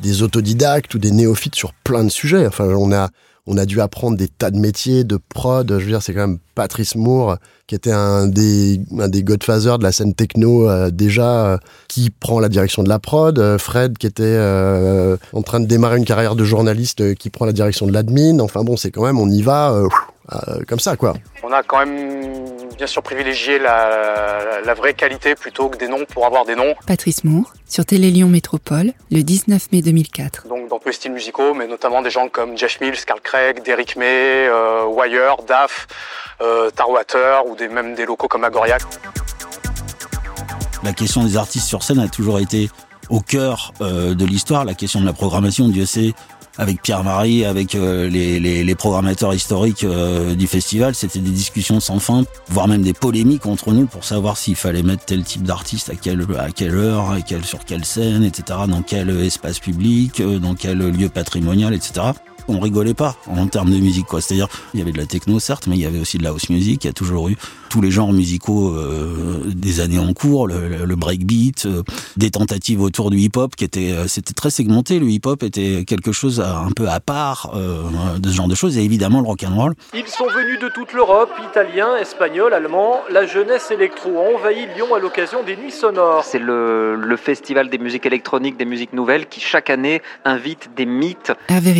des 0.00 0.22
autodidactes 0.22 0.94
ou 0.94 0.98
des 0.98 1.10
néophytes 1.10 1.54
sur 1.54 1.72
plein 1.72 2.04
de 2.04 2.08
sujets. 2.08 2.46
Enfin, 2.46 2.64
on 2.64 2.92
a, 2.92 3.10
on 3.46 3.58
a 3.58 3.66
dû 3.66 3.80
apprendre 3.80 4.16
des 4.16 4.28
tas 4.28 4.50
de 4.50 4.58
métiers, 4.58 5.04
de 5.04 5.18
prod. 5.28 5.68
Je 5.68 5.74
veux 5.84 5.90
dire, 5.90 6.02
c'est 6.02 6.14
quand 6.14 6.26
même 6.26 6.38
Patrice 6.54 6.96
Moore, 6.96 7.36
qui 7.66 7.74
était 7.74 7.92
un 7.92 8.26
des, 8.26 8.80
un 8.98 9.08
des 9.08 9.22
godfathers 9.22 9.78
de 9.78 9.82
la 9.82 9.92
scène 9.92 10.14
techno 10.14 10.68
euh, 10.68 10.90
déjà, 10.90 11.46
euh, 11.46 11.58
qui 11.88 12.08
prend 12.10 12.40
la 12.40 12.48
direction 12.48 12.82
de 12.82 12.88
la 12.88 12.98
prod. 12.98 13.38
Euh, 13.38 13.58
Fred, 13.58 13.98
qui 13.98 14.06
était 14.06 14.38
en 15.32 15.42
train 15.42 15.60
de 15.60 15.66
démarrer 15.66 15.98
une 15.98 16.04
carrière 16.04 16.36
de 16.36 16.44
journaliste, 16.44 17.14
qui 17.16 17.28
prend 17.28 17.44
la 17.44 17.52
direction 17.52 17.86
de 17.86 17.92
l'admin. 17.92 18.38
Enfin 18.40 18.64
bon, 18.64 18.76
c'est 18.76 18.90
quand 18.90 19.04
même, 19.04 19.18
on 19.18 19.28
y 19.28 19.42
va 19.42 19.74
comme 20.66 20.80
ça, 20.80 20.96
quoi. 20.96 21.14
On 21.42 21.52
a 21.52 21.62
quand 21.62 21.84
même 21.84 22.44
bien 22.76 22.86
sûr 22.86 23.02
privilégié 23.02 23.58
la, 23.58 24.62
la, 24.64 24.74
vraie 24.74 24.94
qualité 24.94 25.34
plutôt 25.34 25.68
que 25.68 25.76
des 25.76 25.88
noms 25.88 26.04
pour 26.08 26.26
avoir 26.26 26.44
des 26.44 26.56
noms. 26.56 26.74
Patrice 26.86 27.24
Moore, 27.24 27.52
sur 27.68 27.84
Télé 27.84 28.10
Lyon 28.10 28.28
Métropole, 28.28 28.92
le 29.10 29.22
19 29.22 29.72
mai 29.72 29.82
2004. 29.82 30.48
Donc 30.48 30.53
dans 30.74 30.80
tous 30.80 30.88
les 30.88 30.94
styles 30.94 31.12
musicaux, 31.12 31.54
mais 31.54 31.68
notamment 31.68 32.02
des 32.02 32.10
gens 32.10 32.28
comme 32.28 32.58
Jeff 32.58 32.80
Mills, 32.80 33.04
Carl 33.06 33.20
Craig, 33.20 33.62
Derrick 33.62 33.94
May, 33.94 34.48
euh, 34.48 34.84
Wire, 34.86 35.36
Daff, 35.46 35.86
euh, 36.40 36.68
Tarwater 36.70 37.46
ou 37.46 37.54
même 37.72 37.94
des 37.94 38.04
locaux 38.04 38.26
comme 38.26 38.42
Agoriac. 38.42 38.82
La 40.82 40.92
question 40.92 41.22
des 41.22 41.36
artistes 41.36 41.68
sur 41.68 41.84
scène 41.84 42.00
a 42.00 42.08
toujours 42.08 42.40
été 42.40 42.70
au 43.08 43.20
cœur 43.20 43.72
euh, 43.80 44.14
de 44.14 44.24
l'histoire. 44.24 44.64
La 44.64 44.74
question 44.74 45.00
de 45.00 45.06
la 45.06 45.12
programmation, 45.12 45.68
Dieu 45.68 45.86
sait 45.86 46.12
avec 46.58 46.82
Pierre-Marie, 46.82 47.44
avec 47.44 47.74
euh, 47.74 48.08
les, 48.08 48.38
les, 48.38 48.64
les, 48.64 48.74
programmateurs 48.74 49.34
historiques 49.34 49.84
euh, 49.84 50.34
du 50.34 50.46
festival, 50.46 50.94
c'était 50.94 51.18
des 51.18 51.30
discussions 51.30 51.80
sans 51.80 51.98
fin, 51.98 52.24
voire 52.48 52.68
même 52.68 52.82
des 52.82 52.92
polémiques 52.92 53.46
entre 53.46 53.72
nous 53.72 53.86
pour 53.86 54.04
savoir 54.04 54.36
s'il 54.36 54.56
fallait 54.56 54.82
mettre 54.82 55.04
tel 55.04 55.24
type 55.24 55.42
d'artiste 55.42 55.90
à 55.90 55.94
quelle, 55.94 56.26
à 56.38 56.50
quelle 56.50 56.74
heure, 56.74 57.10
à 57.10 57.20
quelle, 57.20 57.44
sur 57.44 57.64
quelle 57.64 57.84
scène, 57.84 58.22
etc., 58.22 58.60
dans 58.68 58.82
quel 58.82 59.10
espace 59.10 59.58
public, 59.58 60.20
euh, 60.20 60.38
dans 60.38 60.54
quel 60.54 60.78
lieu 60.78 61.08
patrimonial, 61.08 61.74
etc 61.74 62.12
on 62.48 62.60
rigolait 62.60 62.94
pas 62.94 63.16
en 63.26 63.46
termes 63.46 63.70
de 63.70 63.78
musique 63.78 64.06
quoi. 64.06 64.20
C'est-à-dire 64.20 64.48
il 64.74 64.80
y 64.80 64.82
avait 64.82 64.92
de 64.92 64.98
la 64.98 65.06
techno 65.06 65.38
certes, 65.38 65.66
mais 65.66 65.76
il 65.76 65.80
y 65.80 65.86
avait 65.86 65.98
aussi 65.98 66.18
de 66.18 66.22
la 66.22 66.30
house 66.30 66.48
music. 66.50 66.84
Il 66.84 66.86
y 66.86 66.90
a 66.90 66.92
toujours 66.92 67.28
eu 67.28 67.36
tous 67.74 67.80
les 67.80 67.90
genres 67.90 68.12
musicaux 68.12 68.72
des 69.46 69.80
années 69.80 69.98
en 69.98 70.12
cours, 70.12 70.46
le, 70.46 70.84
le 70.84 70.94
breakbeat, 70.94 71.66
des 72.16 72.30
tentatives 72.30 72.80
autour 72.80 73.10
du 73.10 73.18
hip-hop 73.18 73.56
qui 73.56 73.64
étaient, 73.64 73.96
c'était 74.06 74.32
très 74.32 74.50
segmenté. 74.50 75.00
Le 75.00 75.08
hip-hop 75.10 75.42
était 75.42 75.84
quelque 75.84 76.12
chose 76.12 76.40
un 76.40 76.70
peu 76.70 76.88
à 76.88 77.00
part 77.00 77.52
de 77.52 78.28
ce 78.28 78.32
genre 78.32 78.46
de 78.46 78.54
choses, 78.54 78.78
et 78.78 78.84
évidemment 78.84 79.20
le 79.20 79.26
rock 79.26 79.42
and 79.42 79.56
roll. 79.56 79.74
Ils 79.92 80.06
sont 80.06 80.28
venus 80.28 80.60
de 80.60 80.68
toute 80.68 80.92
l'Europe, 80.92 81.30
italiens, 81.50 81.96
espagnols, 81.96 82.54
allemands. 82.54 83.00
La 83.10 83.26
jeunesse 83.26 83.72
électro 83.72 84.20
a 84.20 84.38
envahi 84.38 84.66
Lyon 84.76 84.94
à 84.94 85.00
l'occasion 85.00 85.42
des 85.42 85.56
Nuits 85.56 85.72
Sonores. 85.72 86.22
C'est 86.24 86.38
le, 86.38 86.94
le 86.94 87.16
festival 87.16 87.70
des 87.70 87.78
musiques 87.78 88.06
électroniques, 88.06 88.56
des 88.56 88.66
musiques 88.66 88.92
nouvelles 88.92 89.26
qui 89.26 89.40
chaque 89.40 89.68
année 89.68 90.00
invite 90.24 90.70
des 90.76 90.86
mythes. 90.86 91.32
Hervé 91.48 91.74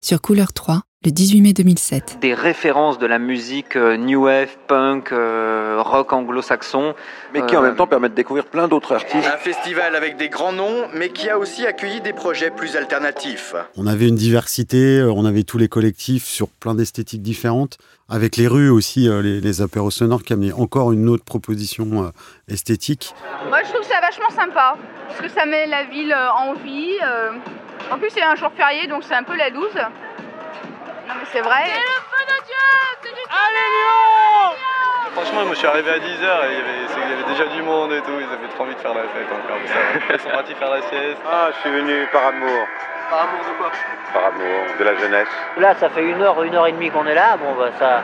sur 0.00 0.20
Couleur 0.20 0.52
3, 0.52 0.82
le 1.06 1.12
18 1.12 1.40
mai 1.40 1.52
2007. 1.52 2.18
Des 2.20 2.34
références 2.34 2.98
de 2.98 3.06
la 3.06 3.20
musique 3.20 3.76
euh, 3.76 3.96
new 3.96 4.24
wave, 4.24 4.56
punk, 4.66 5.12
euh, 5.12 5.80
rock 5.80 6.12
anglo-saxon. 6.12 6.94
Mais 7.32 7.46
qui 7.46 7.56
en 7.56 7.62
même 7.62 7.76
temps 7.76 7.86
permettent 7.86 8.12
de 8.12 8.16
découvrir 8.16 8.46
plein 8.46 8.66
d'autres 8.66 8.92
artistes. 8.92 9.28
Un 9.32 9.36
festival 9.36 9.94
avec 9.94 10.16
des 10.16 10.28
grands 10.28 10.52
noms, 10.52 10.88
mais 10.94 11.10
qui 11.10 11.30
a 11.30 11.38
aussi 11.38 11.64
accueilli 11.64 12.00
des 12.00 12.12
projets 12.12 12.50
plus 12.50 12.74
alternatifs. 12.74 13.54
On 13.76 13.86
avait 13.86 14.08
une 14.08 14.16
diversité, 14.16 14.98
euh, 14.98 15.12
on 15.12 15.24
avait 15.24 15.44
tous 15.44 15.58
les 15.58 15.68
collectifs 15.68 16.24
sur 16.24 16.48
plein 16.48 16.74
d'esthétiques 16.74 17.22
différentes. 17.22 17.78
Avec 18.08 18.36
les 18.36 18.48
rues 18.48 18.70
aussi, 18.70 19.08
les, 19.08 19.40
les 19.40 19.62
apéros 19.62 19.90
sonores 19.90 20.22
qui 20.22 20.32
amenaient 20.32 20.52
encore 20.52 20.92
une 20.92 21.08
autre 21.08 21.24
proposition 21.24 22.12
esthétique. 22.48 23.12
Moi 23.48 23.58
je 23.64 23.72
trouve 23.72 23.84
ça 23.84 24.00
vachement 24.00 24.30
sympa, 24.30 24.76
parce 25.08 25.20
que 25.20 25.28
ça 25.28 25.44
met 25.44 25.66
la 25.66 25.82
ville 25.84 26.14
en 26.14 26.54
vie. 26.54 26.94
En 27.90 27.98
plus 27.98 28.10
c'est 28.10 28.22
un 28.22 28.36
jour 28.36 28.52
férié, 28.56 28.86
donc 28.86 29.02
c'est 29.02 29.16
un 29.16 29.24
peu 29.24 29.36
la 29.36 29.50
loose. 29.50 29.74
Non 31.06 31.14
mais 31.14 31.26
c'est 31.32 31.40
vrai. 31.40 31.62
C'est 31.66 31.78
le 31.78 31.98
feu 32.10 32.24
de 32.26 32.44
Dieu 32.46 32.66
C'est 33.02 33.14
du 33.14 33.22
Allez 33.30 33.68
Lyon 33.70 34.56
Franchement, 35.14 35.44
moi 35.46 35.54
je 35.54 35.58
suis 35.58 35.66
arrivé 35.66 35.90
à 35.90 35.98
10h 35.98 36.02
et 36.02 36.06
il 36.06 36.18
y, 36.18 36.26
avait, 36.26 36.82
il 36.82 37.10
y, 37.10 37.12
avait, 37.14 37.32
déjà 37.32 37.46
du 37.46 37.62
monde 37.62 37.92
et 37.92 38.02
tout, 38.02 38.18
ils 38.18 38.26
avaient 38.26 38.52
trop 38.52 38.64
envie 38.64 38.74
de 38.74 38.80
faire 38.80 38.92
la 38.92 39.02
fête 39.02 39.30
encore. 39.32 39.56
Ils 40.12 40.20
sont 40.20 40.28
partis 40.28 40.54
faire 40.54 40.70
la 40.70 40.82
sieste. 40.82 41.22
Ah, 41.24 41.48
je 41.54 41.60
suis 41.60 41.70
venu 41.70 42.06
par 42.12 42.26
amour. 42.26 42.66
Par 43.08 43.20
amour 43.20 43.40
de 43.40 43.56
quoi? 43.56 43.70
Par 44.12 44.24
amour 44.26 44.76
de 44.78 44.84
la 44.84 44.94
jeunesse. 44.96 45.28
Là, 45.56 45.74
ça 45.76 45.88
fait 45.88 46.02
une 46.02 46.20
heure, 46.20 46.42
une 46.42 46.54
heure 46.54 46.66
et 46.66 46.72
demie 46.72 46.90
qu'on 46.90 47.06
est 47.06 47.14
là. 47.14 47.36
Bon, 47.38 47.54
bah 47.54 47.70
ça, 47.78 48.02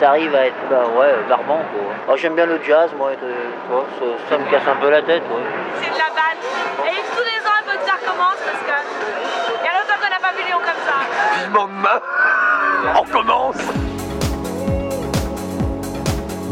ça 0.00 0.08
arrive 0.08 0.34
à 0.34 0.46
être 0.46 0.68
bah, 0.68 0.84
ouais, 0.98 1.14
barbant. 1.28 1.62
Quoi. 2.06 2.16
J'aime 2.16 2.34
bien 2.34 2.46
le 2.46 2.58
jazz, 2.66 2.90
moi, 2.96 3.12
toi, 3.68 3.84
ça, 4.00 4.04
ça, 4.30 4.38
me 4.38 4.50
casse 4.50 4.66
un 4.66 4.76
peu 4.80 4.90
la 4.90 5.02
tête. 5.02 5.22
Ouais. 5.30 5.42
C'est 5.82 5.92
de 5.92 5.98
la 5.98 6.10
batte. 6.10 6.42
Et 6.86 6.96
tous 7.14 7.22
les 7.22 7.46
ans, 7.46 7.54
un 7.60 7.70
peu 7.70 7.78
que 7.78 7.84
ça 7.84 7.94
recommence 8.00 8.40
parce 8.42 8.64
que 8.66 8.82
il 9.60 9.64
y 9.64 9.68
a 9.68 9.78
longtemps 9.78 10.00
qu'on 10.02 10.10
n'a 10.10 10.20
pas 10.20 10.32
vu 10.36 10.42
Lyon 10.44 10.58
comme 10.58 10.82
ça. 10.86 11.38
Vivement 11.38 11.66
demain 11.68 12.00
on 12.86 13.04
commence 13.10 13.56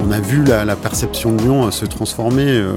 on 0.07 0.13
a 0.13 0.21
vu 0.21 0.45
la, 0.45 0.77
perception 0.77 1.33
de 1.33 1.43
Lyon 1.43 1.71
se 1.73 1.85
transformer 1.85 2.47
euh, 2.47 2.75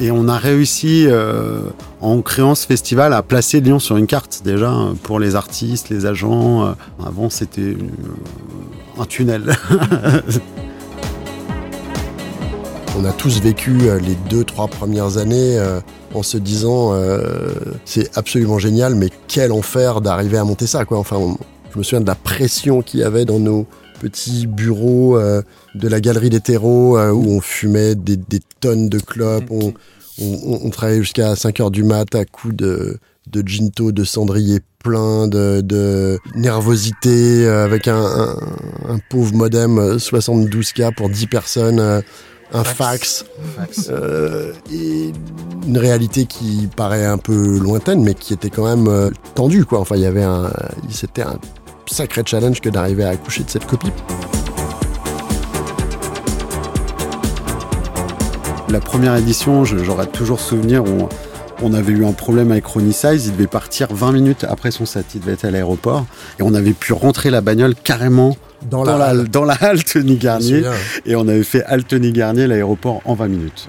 et 0.00 0.12
on 0.12 0.28
a 0.28 0.36
réussi, 0.38 1.06
euh, 1.08 1.62
en 2.00 2.20
créant 2.22 2.54
ce 2.54 2.66
festival, 2.66 3.12
à 3.14 3.22
placer 3.22 3.60
Lyon 3.60 3.80
sur 3.80 3.96
une 3.96 4.06
carte 4.06 4.42
déjà 4.44 4.72
pour 5.02 5.18
les 5.18 5.34
artistes, 5.34 5.88
les 5.88 6.06
agents. 6.06 6.66
Euh, 6.66 6.72
avant, 7.04 7.30
c'était 7.30 7.76
un 8.98 9.04
tunnel. 9.06 9.56
on 12.96 13.04
a 13.04 13.12
tous 13.12 13.40
vécu 13.40 13.78
les 14.00 14.14
deux, 14.30 14.44
trois 14.44 14.68
premières 14.68 15.18
années 15.18 15.60
en 16.14 16.22
se 16.22 16.36
disant 16.36 16.92
c'est 17.84 18.16
absolument 18.16 18.58
génial, 18.58 18.94
mais 18.94 19.10
quel 19.26 19.52
enfer 19.52 20.00
d'arriver 20.00 20.38
à 20.38 20.44
monter 20.44 20.66
ça. 20.66 20.84
Quoi. 20.84 20.98
Enfin, 20.98 21.36
je 21.78 21.80
me 21.80 21.84
souviens 21.84 22.00
de 22.00 22.06
la 22.08 22.16
pression 22.16 22.82
qu'il 22.82 22.98
y 22.98 23.02
avait 23.04 23.24
dans 23.24 23.38
nos 23.38 23.64
petits 24.00 24.48
bureaux 24.48 25.16
euh, 25.16 25.42
de 25.76 25.86
la 25.86 26.00
galerie 26.00 26.28
des 26.28 26.40
terreaux 26.40 26.98
euh, 26.98 27.12
où 27.12 27.30
on 27.30 27.40
fumait 27.40 27.94
des, 27.94 28.18
tonnes 28.58 28.88
de 28.88 28.98
clopes, 28.98 29.48
on, 29.52 30.70
travaillait 30.70 31.02
jusqu'à 31.02 31.36
5 31.36 31.60
heures 31.60 31.70
du 31.70 31.84
mat 31.84 32.12
à 32.16 32.24
coups 32.24 32.56
de, 32.56 32.98
de 33.30 33.46
ginto, 33.46 33.92
de 33.92 34.02
cendrier 34.02 34.58
plein, 34.82 35.28
de, 35.28 36.18
nervosité, 36.34 37.46
euh, 37.46 37.64
avec 37.64 37.86
un, 37.86 38.34
pauvre 39.08 39.34
modem 39.34 39.78
72K 39.98 40.92
pour 40.96 41.10
10 41.10 41.28
personnes 41.28 42.02
un 42.50 42.64
fax, 42.64 43.26
et 44.72 45.12
une 45.66 45.78
réalité 45.78 46.24
qui 46.24 46.68
paraît 46.74 47.04
un 47.04 47.18
peu 47.18 47.58
lointaine 47.58 48.02
mais 48.02 48.14
qui 48.14 48.32
était 48.32 48.48
quand 48.48 48.64
même 48.64 49.12
tendue 49.34 49.66
quoi. 49.66 49.80
Enfin 49.80 49.96
il 49.96 50.02
y 50.02 50.06
avait 50.06 50.22
un 50.22 50.50
c'était 50.88 51.22
un 51.22 51.38
sacré 51.88 52.22
challenge 52.24 52.60
que 52.60 52.68
d'arriver 52.68 53.04
à 53.04 53.10
accoucher 53.10 53.44
de 53.44 53.50
cette 53.50 53.66
copie. 53.66 53.92
La 58.68 58.80
première 58.80 59.16
édition, 59.16 59.64
j'aurai 59.64 60.06
toujours 60.06 60.40
souvenir 60.40 60.84
où 60.84 61.08
on 61.62 61.72
avait 61.72 61.92
eu 61.92 62.04
un 62.04 62.12
problème 62.12 62.52
avec 62.52 62.66
Ronnie 62.66 62.92
Size, 62.92 63.26
il 63.26 63.32
devait 63.32 63.46
partir 63.46 63.88
20 63.90 64.12
minutes 64.12 64.44
après 64.48 64.70
son 64.70 64.86
set, 64.86 65.06
il 65.14 65.20
devait 65.20 65.32
être 65.32 65.44
à 65.44 65.50
l'aéroport, 65.50 66.04
et 66.38 66.42
on 66.42 66.54
avait 66.54 66.72
pu 66.72 66.92
rentrer 66.92 67.30
la 67.30 67.40
bagnole 67.40 67.74
carrément 67.74 68.36
dans, 68.62 68.84
la, 68.84 69.14
dans 69.14 69.46
Tony 69.92 70.16
Garnier, 70.16 70.62
et 71.06 71.16
on 71.16 71.26
avait 71.28 71.42
fait 71.42 71.64
Tony 71.86 72.12
Garnier, 72.12 72.46
l'aéroport, 72.46 73.00
en 73.06 73.14
20 73.14 73.28
minutes. 73.28 73.68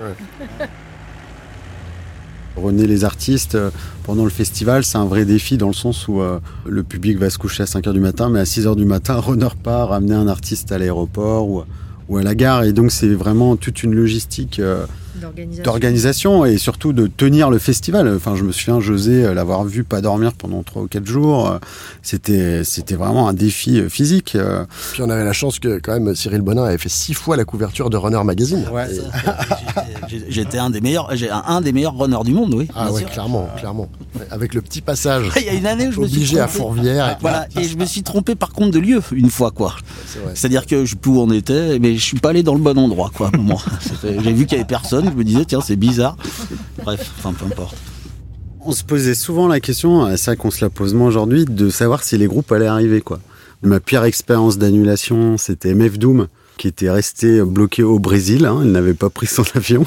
René 2.60 2.88
les 2.88 3.04
artistes 3.04 3.56
euh, 3.56 3.70
pendant 4.04 4.24
le 4.24 4.30
festival, 4.30 4.84
c'est 4.84 4.98
un 4.98 5.06
vrai 5.06 5.26
défi 5.26 5.58
dans 5.58 5.68
le 5.68 5.74
sens 5.74 6.08
où 6.08 6.22
euh, 6.22 6.40
le 6.68 6.84
public 6.84 7.18
va 7.18 7.30
se 7.30 7.38
coucher 7.38 7.64
à 7.64 7.66
5h 7.66 7.94
du 7.94 8.00
matin, 8.00 8.30
mais 8.30 8.40
à 8.40 8.44
6h 8.44 8.76
du 8.76 8.86
matin, 8.86 9.16
Runner 9.20 9.50
part 9.64 9.90
ramener 9.90 10.16
un 10.16 10.28
artiste 10.28 10.72
à 10.72 10.78
l'aéroport 10.78 11.50
ou, 11.50 11.64
ou, 12.10 12.18
à 12.18 12.24
la 12.24 12.36
gare. 12.36 12.64
Et 12.64 12.74
donc 12.74 12.92
c'est 12.92 13.14
vraiment 13.14 13.56
toute 13.56 13.84
une 13.84 13.96
logistique 13.96 14.60
euh, 14.60 14.86
d'organisation 15.64 16.46
et 16.46 16.58
surtout 16.58 16.94
de 16.94 17.08
tenir 17.08 17.50
le 17.50 17.60
festival. 17.60 18.12
Enfin, 18.16 18.36
je 18.36 18.44
me 18.44 18.52
souviens, 18.52 18.80
José, 18.80 19.26
euh, 19.26 19.34
l'avoir 19.34 19.64
vu 19.64 19.84
pas 19.84 20.02
dormir 20.02 20.34
pendant 20.34 20.64
trois 20.64 20.82
ou 20.82 20.88
quatre 20.88 21.06
jours, 21.06 21.50
euh, 21.50 21.58
c'était 22.02 22.64
c'était 22.64 22.96
vraiment 22.96 23.28
un 23.28 23.34
défi 23.34 23.80
euh, 23.80 23.90
physique. 23.90 24.38
Puis 24.94 25.02
on 25.02 25.10
avait 25.10 25.24
la 25.24 25.34
chance 25.34 25.60
que 25.60 25.80
quand 25.80 25.94
même 25.94 26.16
Cyril 26.16 26.42
Bonin 26.42 26.64
avait 26.64 26.78
fait 26.78 26.90
six 26.90 27.14
fois 27.14 27.38
la 27.38 27.46
couverture 27.46 27.90
de 27.90 27.98
Runner 27.98 28.24
Magazine. 28.24 28.66
Ouais, 28.72 28.88
J'étais 30.28 30.58
un 30.58 30.70
des 30.70 30.82
meilleurs, 30.82 31.12
un 31.48 31.62
des 31.62 31.72
meilleurs 31.72 31.98
runners 31.98 32.24
du 32.24 32.32
monde, 32.32 32.54
oui. 32.54 32.68
Ah 32.76 32.92
ouais, 32.92 33.04
clairement, 33.04 33.48
clairement. 33.58 33.90
Avec 34.32 34.54
le 34.54 34.62
petit 34.62 34.82
passage. 34.82 35.32
Il 35.38 35.46
y 35.46 35.50
a 35.50 35.54
une 35.54 35.66
année 35.66 35.88
où 35.88 35.92
je 35.92 36.00
obligé 36.00 36.20
me 36.20 36.26
suis 36.26 36.40
à 36.40 36.48
Fourvière. 36.48 37.10
Et 37.10 37.16
voilà, 37.22 37.48
et 37.56 37.64
je 37.64 37.78
me 37.78 37.86
suis 37.86 38.04
trompé 38.04 38.36
par 38.36 38.52
contre 38.52 38.72
de 38.72 38.80
lieu 38.80 39.02
une 39.12 39.30
fois, 39.30 39.52
quoi. 39.52 39.76
C'est-à-dire 40.34 40.66
que 40.66 40.86
je 40.86 40.92
sais 40.92 40.96
plus 40.96 41.12
où 41.12 41.20
on 41.20 41.32
était, 41.32 41.80
mais 41.80 41.96
je 41.96 42.04
suis 42.04 42.20
pas 42.20 42.30
allé 42.30 42.44
dans 42.44 42.56
le 42.56 42.62
bon 42.62 42.78
endroit, 42.78 43.12
quoi. 43.16 43.32
J'ai 44.04 44.34
vu 44.34 44.46
qu'il 44.46 44.58
y 44.58 44.62
avait 44.62 44.68
personne 44.68 45.09
je 45.12 45.16
me 45.16 45.24
disais, 45.24 45.46
tiens, 45.46 45.62
c'est 45.62 45.76
bizarre. 45.76 46.18
Bref, 46.84 47.12
enfin, 47.18 47.34
peu 47.34 47.46
importe. 47.46 47.76
On 48.62 48.72
se 48.72 48.84
posait 48.84 49.16
souvent 49.16 49.48
la 49.48 49.60
question, 49.60 50.16
c'est 50.18 50.32
vrai 50.32 50.38
qu'on 50.38 50.52
se 50.52 50.64
la 50.64 50.70
pose 50.70 50.94
moins 50.94 51.08
aujourd'hui, 51.08 51.46
de 51.46 51.70
savoir 51.70 52.04
si 52.04 52.18
les 52.18 52.28
groupes 52.28 52.52
allaient 52.52 52.68
arriver, 52.68 53.02
quoi. 53.02 53.20
Ma 53.62 53.80
pire 53.80 54.04
expérience 54.04 54.58
d'annulation, 54.58 55.38
c'était 55.38 55.74
MF 55.74 55.98
Doom, 55.98 56.28
qui 56.58 56.68
était 56.68 56.90
resté 56.90 57.42
bloqué 57.42 57.84
au 57.84 58.00
Brésil. 58.00 58.46
Hein, 58.46 58.62
il 58.64 58.72
n'avait 58.72 58.94
pas 58.94 59.10
pris 59.10 59.28
son 59.28 59.44
avion. 59.56 59.86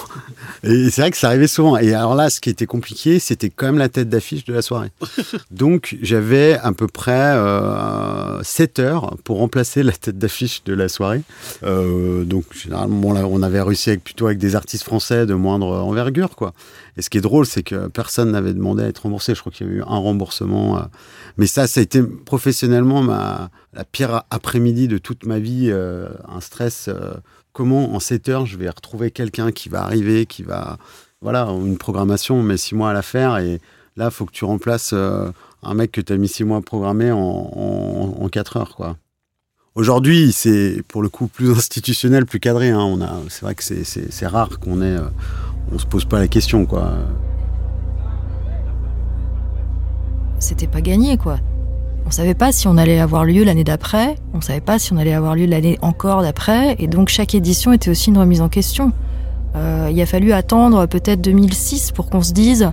Et 0.64 0.90
c'est 0.90 1.00
vrai 1.02 1.10
que 1.10 1.16
ça 1.16 1.28
arrivait 1.28 1.46
souvent. 1.46 1.76
Et 1.76 1.92
alors 1.92 2.14
là, 2.14 2.30
ce 2.30 2.40
qui 2.40 2.50
était 2.50 2.66
compliqué, 2.66 3.18
c'était 3.18 3.50
quand 3.50 3.66
même 3.66 3.78
la 3.78 3.88
tête 3.88 4.08
d'affiche 4.08 4.44
de 4.44 4.52
la 4.52 4.62
soirée. 4.62 4.90
Donc 5.50 5.96
j'avais 6.02 6.54
à 6.54 6.72
peu 6.72 6.86
près 6.86 7.34
euh, 7.34 8.42
7 8.42 8.78
heures 8.78 9.16
pour 9.24 9.38
remplacer 9.38 9.82
la 9.82 9.92
tête 9.92 10.18
d'affiche 10.18 10.64
de 10.64 10.74
la 10.74 10.88
soirée. 10.88 11.22
Euh, 11.62 12.24
donc 12.24 12.44
généralement, 12.52 13.08
on 13.08 13.42
avait 13.42 13.60
réussi 13.60 13.90
avec, 13.90 14.04
plutôt 14.04 14.26
avec 14.26 14.38
des 14.38 14.54
artistes 14.56 14.84
français 14.84 15.26
de 15.26 15.34
moindre 15.34 15.78
envergure, 15.78 16.36
quoi. 16.36 16.52
Et 16.96 17.02
ce 17.02 17.10
qui 17.10 17.18
est 17.18 17.22
drôle, 17.22 17.46
c'est 17.46 17.62
que 17.62 17.88
personne 17.88 18.32
n'avait 18.32 18.52
demandé 18.52 18.82
à 18.82 18.88
être 18.88 19.00
remboursé. 19.00 19.34
Je 19.34 19.40
crois 19.40 19.52
qu'il 19.52 19.66
y 19.66 19.70
a 19.70 19.72
eu 19.72 19.82
un 19.82 19.98
remboursement. 19.98 20.78
Euh. 20.78 20.82
Mais 21.38 21.46
ça, 21.46 21.66
ça 21.66 21.80
a 21.80 21.82
été 21.82 22.02
professionnellement 22.02 23.02
ma, 23.02 23.50
la 23.72 23.84
pire 23.84 24.22
après-midi 24.30 24.88
de 24.88 24.98
toute 24.98 25.24
ma 25.24 25.38
vie. 25.38 25.68
Euh, 25.70 26.08
un 26.28 26.40
stress. 26.40 26.90
Euh, 27.52 27.62
comment 27.62 27.94
en 27.94 28.00
7 28.00 28.28
heures, 28.28 28.46
je 28.46 28.56
vais 28.56 28.68
retrouver 28.68 29.10
quelqu'un 29.10 29.52
qui 29.52 29.68
va 29.68 29.82
arriver, 29.82 30.26
qui 30.26 30.42
va. 30.42 30.78
Voilà, 31.20 31.46
une 31.46 31.78
programmation, 31.78 32.36
on 32.36 32.42
met 32.42 32.56
6 32.56 32.74
mois 32.74 32.90
à 32.90 32.92
la 32.92 33.02
faire. 33.02 33.38
Et 33.38 33.60
là, 33.96 34.10
faut 34.10 34.26
que 34.26 34.32
tu 34.32 34.44
remplaces 34.44 34.92
un 34.92 35.74
mec 35.74 35.92
que 35.92 36.00
tu 36.00 36.12
as 36.12 36.16
mis 36.16 36.28
6 36.28 36.44
mois 36.44 36.58
à 36.58 36.62
programmer 36.62 37.12
en, 37.12 37.18
en, 37.18 38.28
4 38.28 38.56
heures, 38.56 38.74
quoi. 38.76 38.96
Aujourd'hui, 39.74 40.32
c'est 40.32 40.82
pour 40.88 41.02
le 41.02 41.08
coup 41.08 41.28
plus 41.28 41.50
institutionnel, 41.56 42.26
plus 42.26 42.40
cadré. 42.40 42.70
Hein. 42.70 42.98
C'est 43.28 43.42
vrai 43.42 43.54
que 43.54 43.62
c'est, 43.62 44.26
rare 44.26 44.58
qu'on 44.58 44.82
ait, 44.82 44.96
on 45.70 45.78
se 45.78 45.86
pose 45.86 46.04
pas 46.04 46.18
la 46.18 46.28
question, 46.28 46.66
quoi. 46.66 46.94
C'était 50.40 50.66
pas 50.66 50.80
gagné, 50.80 51.16
quoi. 51.16 51.38
On 52.06 52.10
savait 52.10 52.34
pas 52.34 52.52
si 52.52 52.68
on 52.68 52.76
allait 52.76 52.98
avoir 52.98 53.24
lieu 53.24 53.44
l'année 53.44 53.64
d'après, 53.64 54.16
on 54.34 54.40
savait 54.40 54.60
pas 54.60 54.78
si 54.78 54.92
on 54.92 54.96
allait 54.96 55.14
avoir 55.14 55.34
lieu 55.34 55.46
l'année 55.46 55.78
encore 55.82 56.22
d'après, 56.22 56.76
et 56.78 56.86
donc 56.86 57.08
chaque 57.08 57.34
édition 57.34 57.72
était 57.72 57.90
aussi 57.90 58.10
une 58.10 58.18
remise 58.18 58.40
en 58.40 58.48
question. 58.48 58.92
Euh, 59.54 59.88
il 59.90 60.00
a 60.00 60.06
fallu 60.06 60.32
attendre 60.32 60.86
peut-être 60.86 61.20
2006 61.20 61.92
pour 61.92 62.10
qu'on 62.10 62.22
se 62.22 62.32
dise 62.32 62.70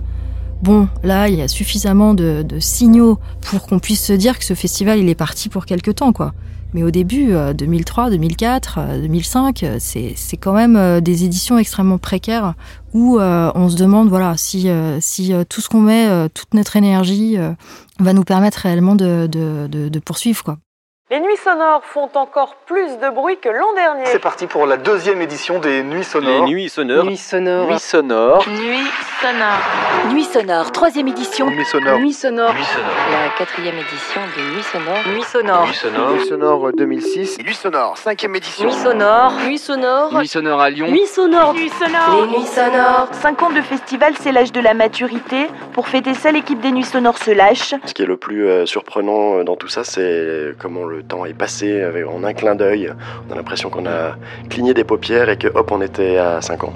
bon, 0.62 0.88
là, 1.02 1.28
il 1.28 1.36
y 1.36 1.42
a 1.42 1.48
suffisamment 1.48 2.14
de, 2.14 2.42
de 2.46 2.58
signaux 2.58 3.18
pour 3.40 3.66
qu'on 3.66 3.78
puisse 3.78 4.04
se 4.04 4.12
dire 4.12 4.38
que 4.38 4.44
ce 4.44 4.54
festival, 4.54 4.98
il 4.98 5.08
est 5.08 5.14
parti 5.14 5.48
pour 5.48 5.66
quelque 5.66 5.90
temps, 5.90 6.12
quoi 6.12 6.32
Mais 6.72 6.82
au 6.82 6.90
début, 6.90 7.32
2003, 7.54 8.10
2004, 8.10 9.00
2005, 9.02 9.64
c'est 9.78 10.36
quand 10.38 10.52
même 10.52 11.00
des 11.00 11.24
éditions 11.24 11.58
extrêmement 11.58 11.98
précaires 11.98 12.54
où 12.94 13.18
on 13.20 13.68
se 13.68 13.76
demande 13.76 14.08
voilà 14.08 14.36
si, 14.36 14.68
si 15.00 15.32
tout 15.48 15.60
ce 15.60 15.68
qu'on 15.68 15.80
met, 15.80 16.28
toute 16.30 16.54
notre 16.54 16.76
énergie 16.76 17.36
va 17.98 18.12
nous 18.12 18.24
permettre 18.24 18.58
réellement 18.58 18.94
de, 18.94 19.26
de, 19.26 19.66
de, 19.66 19.88
de 19.88 19.98
poursuivre 19.98 20.44
quoi. 20.44 20.58
Les 21.12 21.18
nuits 21.18 21.36
sonores 21.38 21.82
font 21.82 22.08
encore 22.14 22.54
plus 22.66 22.98
de 22.98 23.10
bruit 23.12 23.36
que 23.38 23.48
l'an 23.48 23.72
dernier. 23.74 24.04
C'est 24.06 24.20
parti 24.20 24.46
pour 24.46 24.64
la 24.64 24.76
deuxième 24.76 25.20
édition 25.20 25.58
des 25.58 25.82
Nuits 25.82 26.04
sonores. 26.04 26.46
Les 26.46 26.52
Nuits 26.52 26.68
sonores. 26.68 27.04
Nuits 27.04 27.16
sonores. 27.16 27.66
Nuits 27.66 27.78
sonores. 27.80 28.48
Nuits 28.48 28.86
sonores. 29.20 30.12
Nuits 30.12 30.24
sonores, 30.24 30.70
troisième 30.70 31.08
édition. 31.08 31.50
Nuits 31.50 31.64
sonores. 31.64 31.98
Nuits 31.98 32.12
sonores. 32.12 32.54
Nuits 32.54 32.62
sonores. 32.62 32.94
La 33.10 33.36
quatrième 33.36 33.74
édition 33.74 34.20
des 34.36 34.54
Nuits 34.54 34.62
sonores. 34.62 35.08
Nuits 35.08 35.24
sonores. 35.24 35.66
Nuits 35.66 35.74
sonores. 35.74 36.12
Nuits 36.12 36.26
sonores 36.28 36.72
2006. 36.74 37.38
Nuits 37.40 37.54
sonores, 37.54 37.98
cinquième 37.98 38.36
édition. 38.36 38.66
Nuits 38.66 38.74
sonores. 38.74 39.32
Nuits 39.48 39.58
sonores. 39.58 40.14
Nuits 40.14 40.28
sonores 40.28 40.60
à 40.60 40.70
Lyon. 40.70 40.86
Nuits 40.92 41.08
sonores. 41.08 41.54
Nuits 41.54 41.70
sonores. 41.70 42.20
Les 42.22 42.38
Nuits 42.38 42.46
sonores. 42.46 43.08
5 43.20 43.42
ans 43.42 43.50
de 43.50 43.62
festival, 43.62 44.14
c'est 44.20 44.30
l'âge 44.30 44.52
de 44.52 44.60
la 44.60 44.74
maturité. 44.74 45.48
Pour 45.72 45.88
fêter 45.88 46.14
ça, 46.14 46.30
l'équipe 46.30 46.60
des 46.60 46.70
Nuits 46.70 46.84
sonores 46.84 47.18
se 47.18 47.32
lâche. 47.32 47.74
Ce 47.84 47.94
qui 47.94 48.02
est 48.02 48.06
le 48.06 48.16
plus 48.16 48.46
euh, 48.46 48.64
surprenant 48.64 49.38
euh, 49.38 49.42
dans 49.42 49.56
tout 49.56 49.66
ça, 49.66 49.82
c'est 49.82 50.54
comment 50.60 50.84
le 50.84 50.99
temps 51.02 51.24
est 51.24 51.34
passé 51.34 51.80
avec- 51.82 52.06
en 52.06 52.22
un 52.24 52.32
clin 52.32 52.54
d'œil. 52.54 52.92
On 53.28 53.32
a 53.32 53.36
l'impression 53.36 53.70
qu'on 53.70 53.86
a 53.86 54.16
cligné 54.48 54.74
des 54.74 54.84
paupières 54.84 55.28
et 55.28 55.36
que 55.36 55.48
hop, 55.54 55.70
on 55.72 55.80
était 55.80 56.18
à 56.18 56.40
5 56.40 56.64
ans. 56.64 56.72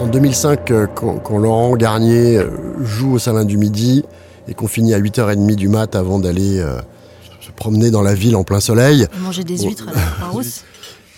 En 0.00 0.06
2005, 0.06 0.70
euh, 0.70 0.86
quand, 0.92 1.18
quand 1.18 1.38
Laurent 1.38 1.74
Garnier 1.76 2.36
euh, 2.38 2.50
joue 2.82 3.14
au 3.14 3.18
Salin 3.18 3.44
du 3.44 3.56
Midi 3.56 4.04
et 4.48 4.54
qu'on 4.54 4.66
finit 4.66 4.92
à 4.92 4.98
8h30 4.98 5.54
du 5.54 5.68
mat 5.68 5.94
avant 5.94 6.18
d'aller 6.18 6.58
euh, 6.58 6.78
se 7.40 7.50
promener 7.52 7.90
dans 7.90 8.02
la 8.02 8.12
ville 8.14 8.36
en 8.36 8.44
plein 8.44 8.60
soleil, 8.60 9.06
Manger 9.20 9.44
des 9.44 9.56
huîtres 9.62 9.86
à 9.88 9.92
la 9.92 10.00
Croix-Rousse. 10.00 10.64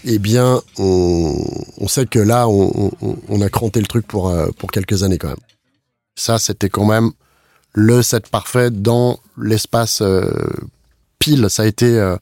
Eh 0.09 0.19
bien, 0.19 0.63
on, 0.79 1.89
sait 1.89 2.07
que 2.07 2.21
là, 2.21 2.49
on, 2.49 3.41
a 3.41 3.49
cranté 3.49 3.81
le 3.81 3.87
truc 3.87 4.07
pour, 4.07 4.29
euh, 4.29 4.49
pour 4.57 4.71
quelques 4.71 5.03
années 5.03 5.19
quand 5.19 5.29
même. 5.29 5.37
Ça, 6.15 6.39
c'était 6.39 6.69
quand 6.69 6.85
même 6.85 7.11
le 7.73 8.03
set 8.03 8.29
parfait 8.29 8.71
dans 8.71 9.19
l'espace 9.37 10.01
euh, 10.03 10.31
pile. 11.19 11.51
Ça 11.51 11.65
a 11.65 11.67
été, 11.67 11.99
euh, 11.99 12.17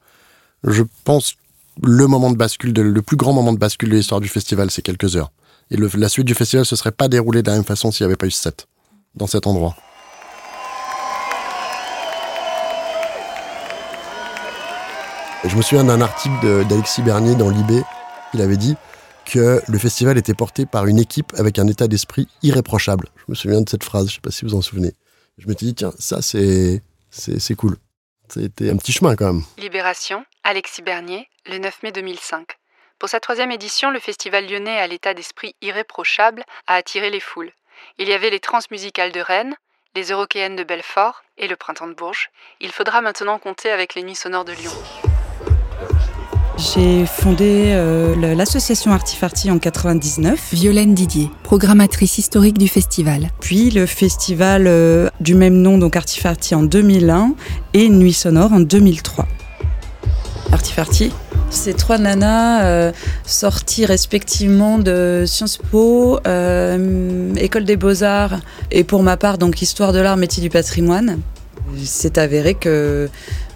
je 0.65 0.83
pense, 1.05 1.35
le 1.83 2.07
moment 2.07 2.31
de 2.31 2.37
bascule, 2.37 2.73
le 2.73 3.03
plus 3.03 3.17
grand 3.19 3.35
moment 3.35 3.53
de 3.53 3.59
bascule 3.59 3.91
de 3.91 3.97
l'histoire 3.97 4.21
du 4.21 4.29
festival, 4.29 4.71
c'est 4.71 4.83
quelques 4.83 5.17
heures. 5.17 5.31
Et 5.71 5.77
la 5.77 6.09
suite 6.09 6.27
du 6.27 6.35
festival 6.35 6.65
se 6.65 6.77
serait 6.77 6.93
pas 6.93 7.09
déroulée 7.09 7.43
de 7.43 7.51
la 7.51 7.57
même 7.57 7.65
façon 7.65 7.93
s'il 7.93 8.05
n'y 8.07 8.09
avait 8.09 8.17
pas 8.17 8.27
eu 8.27 8.31
ce 8.31 8.43
set, 8.43 8.67
dans 9.15 9.27
cet 9.27 9.47
endroit. 9.47 9.77
Je 15.47 15.57
me 15.57 15.63
souviens 15.63 15.85
d'un 15.85 16.01
article 16.01 16.65
d'Alexis 16.67 17.03
Bernier 17.03 17.35
dans 17.35 17.51
Libé. 17.51 17.83
Il 18.33 18.41
avait 18.41 18.57
dit 18.57 18.77
que 19.25 19.61
le 19.67 19.79
festival 19.79 20.19
était 20.19 20.35
porté 20.35 20.67
par 20.67 20.87
une 20.87 20.99
équipe 20.99 21.33
avec 21.37 21.59
un 21.59 21.67
état 21.67 21.87
d'esprit 21.87 22.29
irréprochable. 22.43 23.09
Je 23.17 23.25
me 23.29 23.35
souviens 23.35 23.61
de 23.61 23.69
cette 23.69 23.85
phrase, 23.85 24.09
je 24.09 24.15
sais 24.15 24.21
pas 24.21 24.31
si 24.31 24.45
vous 24.45 24.55
en 24.55 24.63
souvenez. 24.63 24.95
Je 25.39 25.47
m'étais 25.49 25.67
dit, 25.67 25.75
tiens, 25.75 25.93
ça 25.99 26.23
c'est 26.23 26.83
c'est 27.11 27.41
c'est 27.41 27.55
cool. 27.55 27.77
C'était 28.29 28.71
un 28.71 28.77
petit 28.77 28.93
chemin 28.93 29.17
quand 29.17 29.27
même. 29.27 29.43
Libération, 29.59 30.25
Alexis 30.45 30.83
Bernier, 30.83 31.29
le 31.47 31.59
9 31.59 31.83
mai 31.83 31.93
2005. 31.93 32.47
Pour 32.99 33.09
sa 33.09 33.21
troisième 33.21 33.51
édition, 33.51 33.91
le 33.91 34.01
festival 34.01 34.49
lyonnais 34.49 34.79
à 34.79 34.87
l'état 34.87 35.15
d'esprit 35.15 35.55
irréprochable 35.61 36.45
a 36.67 36.75
attiré 36.75 37.11
les 37.11 37.21
foules. 37.21 37.53
Il 37.99 38.09
y 38.09 38.13
avait 38.13 38.31
les 38.31 38.41
transmusicales 38.41 39.13
de 39.13 39.21
Rennes, 39.21 39.55
les 39.95 40.05
Eurokéennes 40.11 40.57
de 40.57 40.65
Belfort 40.65 41.23
et 41.37 41.49
le 41.49 41.57
Printemps 41.57 41.89
de 41.89 41.95
Bourges. 41.95 42.31
Il 42.61 42.73
faudra 42.73 43.03
maintenant 43.03 43.39
compter 43.39 43.71
avec 43.71 43.95
les 43.95 44.03
Nuits 44.03 44.15
sonores 44.15 44.45
de 44.45 44.53
Lyon. 44.53 44.73
J'ai 46.57 47.05
fondé 47.05 47.73
euh, 47.73 48.35
l'association 48.37 48.93
Artifarty 48.93 49.51
en 49.51 49.59
99. 49.59 50.51
Violaine 50.53 50.95
Didier, 50.95 51.29
programmatrice 51.43 52.19
historique 52.19 52.59
du 52.59 52.69
festival. 52.69 53.31
Puis 53.41 53.71
le 53.71 53.87
festival 53.87 54.67
euh, 54.69 55.09
du 55.21 55.35
même 55.35 55.57
nom, 55.61 55.79
donc 55.79 55.97
Artifarty 55.97 56.55
en 56.55 56.63
2001 56.63 57.35
et 57.75 57.89
Nuit 57.89 58.13
Sonore 58.13 58.53
en 58.53 58.61
2003. 58.61 59.27
Artifarty, 60.53 61.13
c'est 61.51 61.77
trois 61.77 61.99
nanas 61.99 62.65
euh, 62.65 62.93
sorties 63.27 63.85
respectivement 63.85 64.79
de 64.79 65.25
Sciences 65.27 65.59
Po, 65.59 66.21
euh, 66.27 67.35
École 67.35 67.65
des 67.65 67.77
Beaux-Arts 67.77 68.39
et 68.71 68.85
pour 68.85 69.03
ma 69.03 69.17
part 69.17 69.39
donc 69.39 69.61
Histoire 69.61 69.93
de 69.93 69.99
l'art, 69.99 70.17
métier 70.17 70.41
du 70.41 70.51
patrimoine. 70.51 71.19
C'est 71.83 72.19
avéré 72.19 72.55
que, 72.55 73.09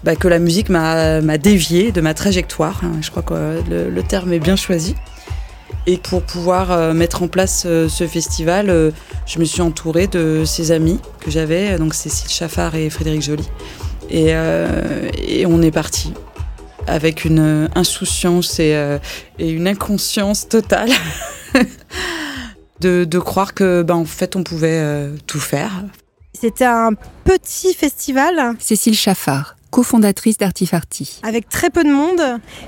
bah, 0.03 0.15
que 0.15 0.27
la 0.27 0.39
musique 0.39 0.69
m'a 0.69 1.37
dévié 1.37 1.91
de 1.91 2.01
ma 2.01 2.13
trajectoire. 2.13 2.81
hein. 2.83 2.93
Je 3.01 3.11
crois 3.11 3.23
que 3.23 3.61
le, 3.69 4.03
terme 4.03 4.33
est 4.33 4.39
bien 4.39 4.55
choisi. 4.55 4.95
Et 5.87 5.97
pour 5.97 6.21
pouvoir 6.21 6.71
euh, 6.71 6.93
mettre 6.93 7.23
en 7.23 7.27
place 7.27 7.63
euh, 7.65 7.89
ce 7.89 8.05
festival, 8.05 8.69
euh, 8.69 8.91
je 9.25 9.39
me 9.39 9.43
suis 9.45 9.61
entourée 9.61 10.07
de 10.07 10.43
ces 10.45 10.71
amis 10.71 10.99
que 11.19 11.31
j'avais, 11.31 11.77
donc 11.77 11.93
Cécile 11.93 12.29
Chaffard 12.29 12.75
et 12.75 12.89
Frédéric 12.89 13.21
Joly. 13.21 13.49
Et, 14.11 14.35
on 15.45 15.61
est 15.61 15.71
parti 15.71 16.13
avec 16.87 17.25
une 17.25 17.69
insouciance 17.75 18.59
et, 18.59 18.75
une 19.39 19.67
inconscience 19.67 20.47
totale 20.47 20.89
de, 22.81 23.19
croire 23.19 23.53
que, 23.53 23.83
bah, 23.83 23.95
en 23.95 24.05
fait, 24.05 24.35
on 24.35 24.43
pouvait 24.43 24.83
tout 25.27 25.39
faire. 25.39 25.83
C'était 26.39 26.63
un 26.63 26.91
petit 27.25 27.73
festival 27.73 28.55
Cécile 28.59 28.95
Chaffard, 28.95 29.57
cofondatrice 29.71 30.37
d'Artifarty. 30.37 31.19
avec 31.21 31.49
très 31.49 31.69
peu 31.69 31.83
de 31.83 31.89
monde. 31.89 32.21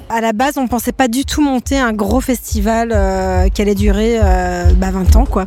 À 0.09 0.19
la 0.19 0.33
base, 0.33 0.57
on 0.57 0.67
pensait 0.67 0.91
pas 0.91 1.07
du 1.07 1.23
tout 1.23 1.41
monter 1.41 1.79
un 1.79 1.93
gros 1.93 2.19
festival 2.19 2.91
euh, 2.91 3.47
qui 3.47 3.61
allait 3.61 3.73
durer 3.73 4.19
euh, 4.21 4.73
bah, 4.73 4.91
20 4.91 5.15
ans, 5.15 5.25
quoi. 5.25 5.45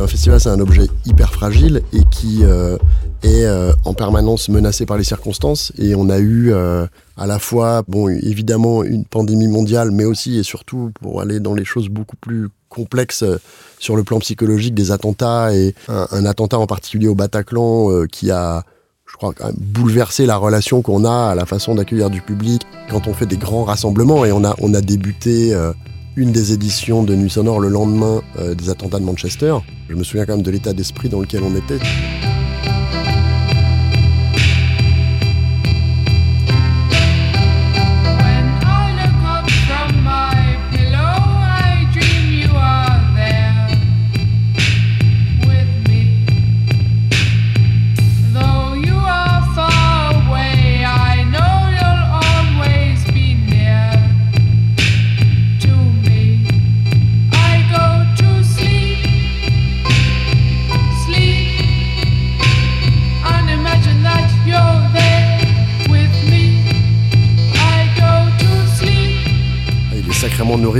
Un 0.00 0.06
festival, 0.08 0.40
c'est 0.40 0.48
un 0.48 0.58
objet 0.58 0.88
hyper 1.06 1.32
fragile 1.32 1.82
et 1.92 2.02
qui 2.10 2.40
euh, 2.42 2.76
est 3.22 3.44
euh, 3.44 3.72
en 3.84 3.94
permanence 3.94 4.48
menacé 4.48 4.86
par 4.86 4.96
les 4.96 5.04
circonstances. 5.04 5.72
Et 5.78 5.94
on 5.94 6.08
a 6.08 6.18
eu 6.18 6.52
euh, 6.52 6.86
à 7.16 7.26
la 7.26 7.38
fois, 7.38 7.82
bon, 7.88 8.08
évidemment, 8.08 8.84
une 8.84 9.04
pandémie 9.04 9.48
mondiale, 9.48 9.90
mais 9.90 10.04
aussi 10.04 10.38
et 10.38 10.42
surtout, 10.42 10.92
pour 11.00 11.20
aller 11.20 11.40
dans 11.40 11.54
les 11.54 11.64
choses 11.64 11.88
beaucoup 11.88 12.16
plus 12.16 12.48
complexes 12.68 13.22
euh, 13.22 13.40
sur 13.78 13.96
le 13.96 14.04
plan 14.04 14.18
psychologique, 14.18 14.74
des 14.74 14.90
attentats 14.90 15.54
et 15.54 15.74
un, 15.88 16.24
attentat 16.24 16.58
en 16.58 16.66
particulier 16.66 17.08
au 17.08 17.14
Bataclan 17.14 17.90
euh, 17.90 18.06
qui 18.06 18.30
a 18.30 18.64
je 19.06 19.16
crois, 19.16 19.32
bouleversé 19.56 20.26
la 20.26 20.36
relation 20.36 20.82
qu'on 20.82 21.04
a 21.04 21.30
à 21.30 21.34
la 21.34 21.46
façon 21.46 21.74
d'accueillir 21.74 22.10
du 22.10 22.20
public 22.20 22.62
quand 22.90 23.08
on 23.08 23.14
fait 23.14 23.26
des 23.26 23.38
grands 23.38 23.64
rassemblements. 23.64 24.24
Et 24.24 24.32
on 24.32 24.44
a, 24.44 24.54
on 24.60 24.74
a 24.74 24.80
débuté 24.80 25.54
euh, 25.54 25.72
une 26.16 26.32
des 26.32 26.52
éditions 26.52 27.02
de 27.02 27.14
Nuit 27.14 27.30
Sonore 27.30 27.60
le 27.60 27.68
lendemain 27.68 28.20
euh, 28.38 28.54
des 28.54 28.70
attentats 28.70 28.98
de 28.98 29.04
Manchester. 29.04 29.56
Je 29.88 29.94
me 29.94 30.04
souviens 30.04 30.26
quand 30.26 30.34
même 30.34 30.42
de 30.42 30.50
l'état 30.50 30.72
d'esprit 30.72 31.08
dans 31.08 31.20
lequel 31.20 31.42
on 31.42 31.54
était. 31.56 31.78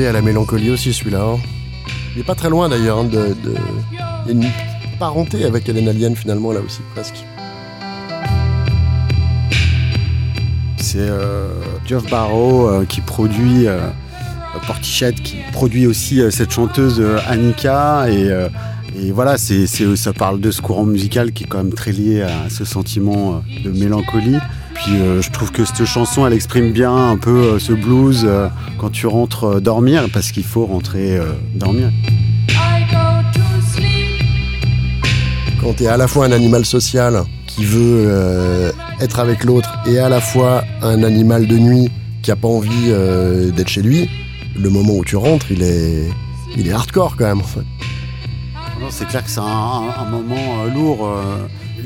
À 0.09 0.13
la 0.13 0.23
mélancolie 0.23 0.71
aussi 0.71 0.93
celui-là. 0.93 1.23
hein. 1.23 1.39
Il 2.15 2.21
est 2.21 2.25
pas 2.25 2.35
très 2.35 2.51
loin 2.51 2.69
d'ailleurs. 2.69 2.99
hein, 2.99 3.05
de, 3.05 3.35
une 4.29 4.45
parenté 4.99 5.45
avec 5.45 5.69
Hélène 5.69 5.89
Alien 5.89 6.17
finalement 6.17 6.53
là 6.53 6.61
aussi 6.61 6.81
presque. 6.95 7.25
C'est 10.79 10.99
euh, 11.01 11.49
Geoff 11.87 12.09
Barrow 12.11 12.69
euh, 12.69 12.85
qui 12.85 13.01
produit 13.01 13.67
euh, 13.67 13.79
Portichet, 14.67 15.13
qui 15.13 15.37
produit 15.53 15.87
aussi 15.87 16.21
cette 16.31 16.51
chanteuse 16.51 17.03
Annika. 17.29 18.07
Et, 18.11 19.13
voilà, 19.13 19.39
c'est, 19.39 19.67
ça 19.67 20.13
parle 20.13 20.41
de 20.41 20.51
ce 20.51 20.61
courant 20.61 20.85
musical 20.85 21.31
qui 21.33 21.45
est 21.45 21.47
quand 21.47 21.59
même 21.59 21.73
très 21.73 21.93
lié 21.93 22.23
à 22.23 22.51
ce 22.51 22.65
sentiment 22.65 23.45
de 23.63 23.71
mélancolie. 23.71 24.39
Puis 24.75 24.93
euh, 24.97 25.21
je 25.23 25.31
trouve 25.31 25.51
que 25.51 25.65
cette 25.65 25.85
chanson, 25.85 26.27
elle 26.27 26.33
exprime 26.33 26.73
bien 26.73 26.95
un 26.95 27.17
peu 27.17 27.31
euh, 27.55 27.59
ce 27.59 27.73
blues 27.73 28.25
euh, 28.25 28.49
quand 28.79 28.91
tu 28.91 29.07
rentres 29.07 29.45
euh, 29.45 29.61
dormir, 29.61 30.05
parce 30.13 30.31
qu'il 30.33 30.45
faut 30.45 30.67
rentrer 30.67 31.17
euh, 31.17 31.33
dormir. 31.55 31.91
Quand 35.61 35.75
tu 35.75 35.85
es 35.85 35.87
à 35.89 35.97
la 35.97 36.07
fois 36.07 36.27
un 36.27 36.33
animal 36.33 36.65
social 36.65 37.25
qui 37.47 37.65
veut 37.65 38.05
euh, 38.07 38.71
être 39.01 39.19
avec 39.19 39.43
l'autre 39.45 39.77
et 39.87 39.99
à 39.99 40.09
la 40.09 40.21
fois 40.21 40.63
un 40.83 41.03
animal 41.03 41.47
de 41.47 41.57
nuit 41.59 41.91
qui 42.23 42.31
a 42.31 42.37
pas 42.37 42.49
envie 42.49 42.71
euh, 42.89 43.51
d'être 43.51 43.69
chez 43.69 43.83
lui, 43.83 44.09
le 44.57 44.71
moment 44.71 44.95
où 44.95 45.05
tu 45.05 45.17
rentres, 45.17 45.51
il 45.51 45.63
est, 45.63 46.09
il 46.57 46.69
est 46.69 46.73
hardcore 46.73 47.17
quand 47.17 47.25
même. 47.27 47.41
En 47.41 47.45
fait. 47.45 47.61
Non, 48.81 48.87
c'est 48.91 49.09
clair 49.09 49.25
que 49.25 49.31
c'est 49.31 49.41
un, 49.41 49.45
un- 49.45 49.95
un 50.03 50.09
moment 50.11 50.63
euh, 50.65 50.71
lourd. 50.73 51.09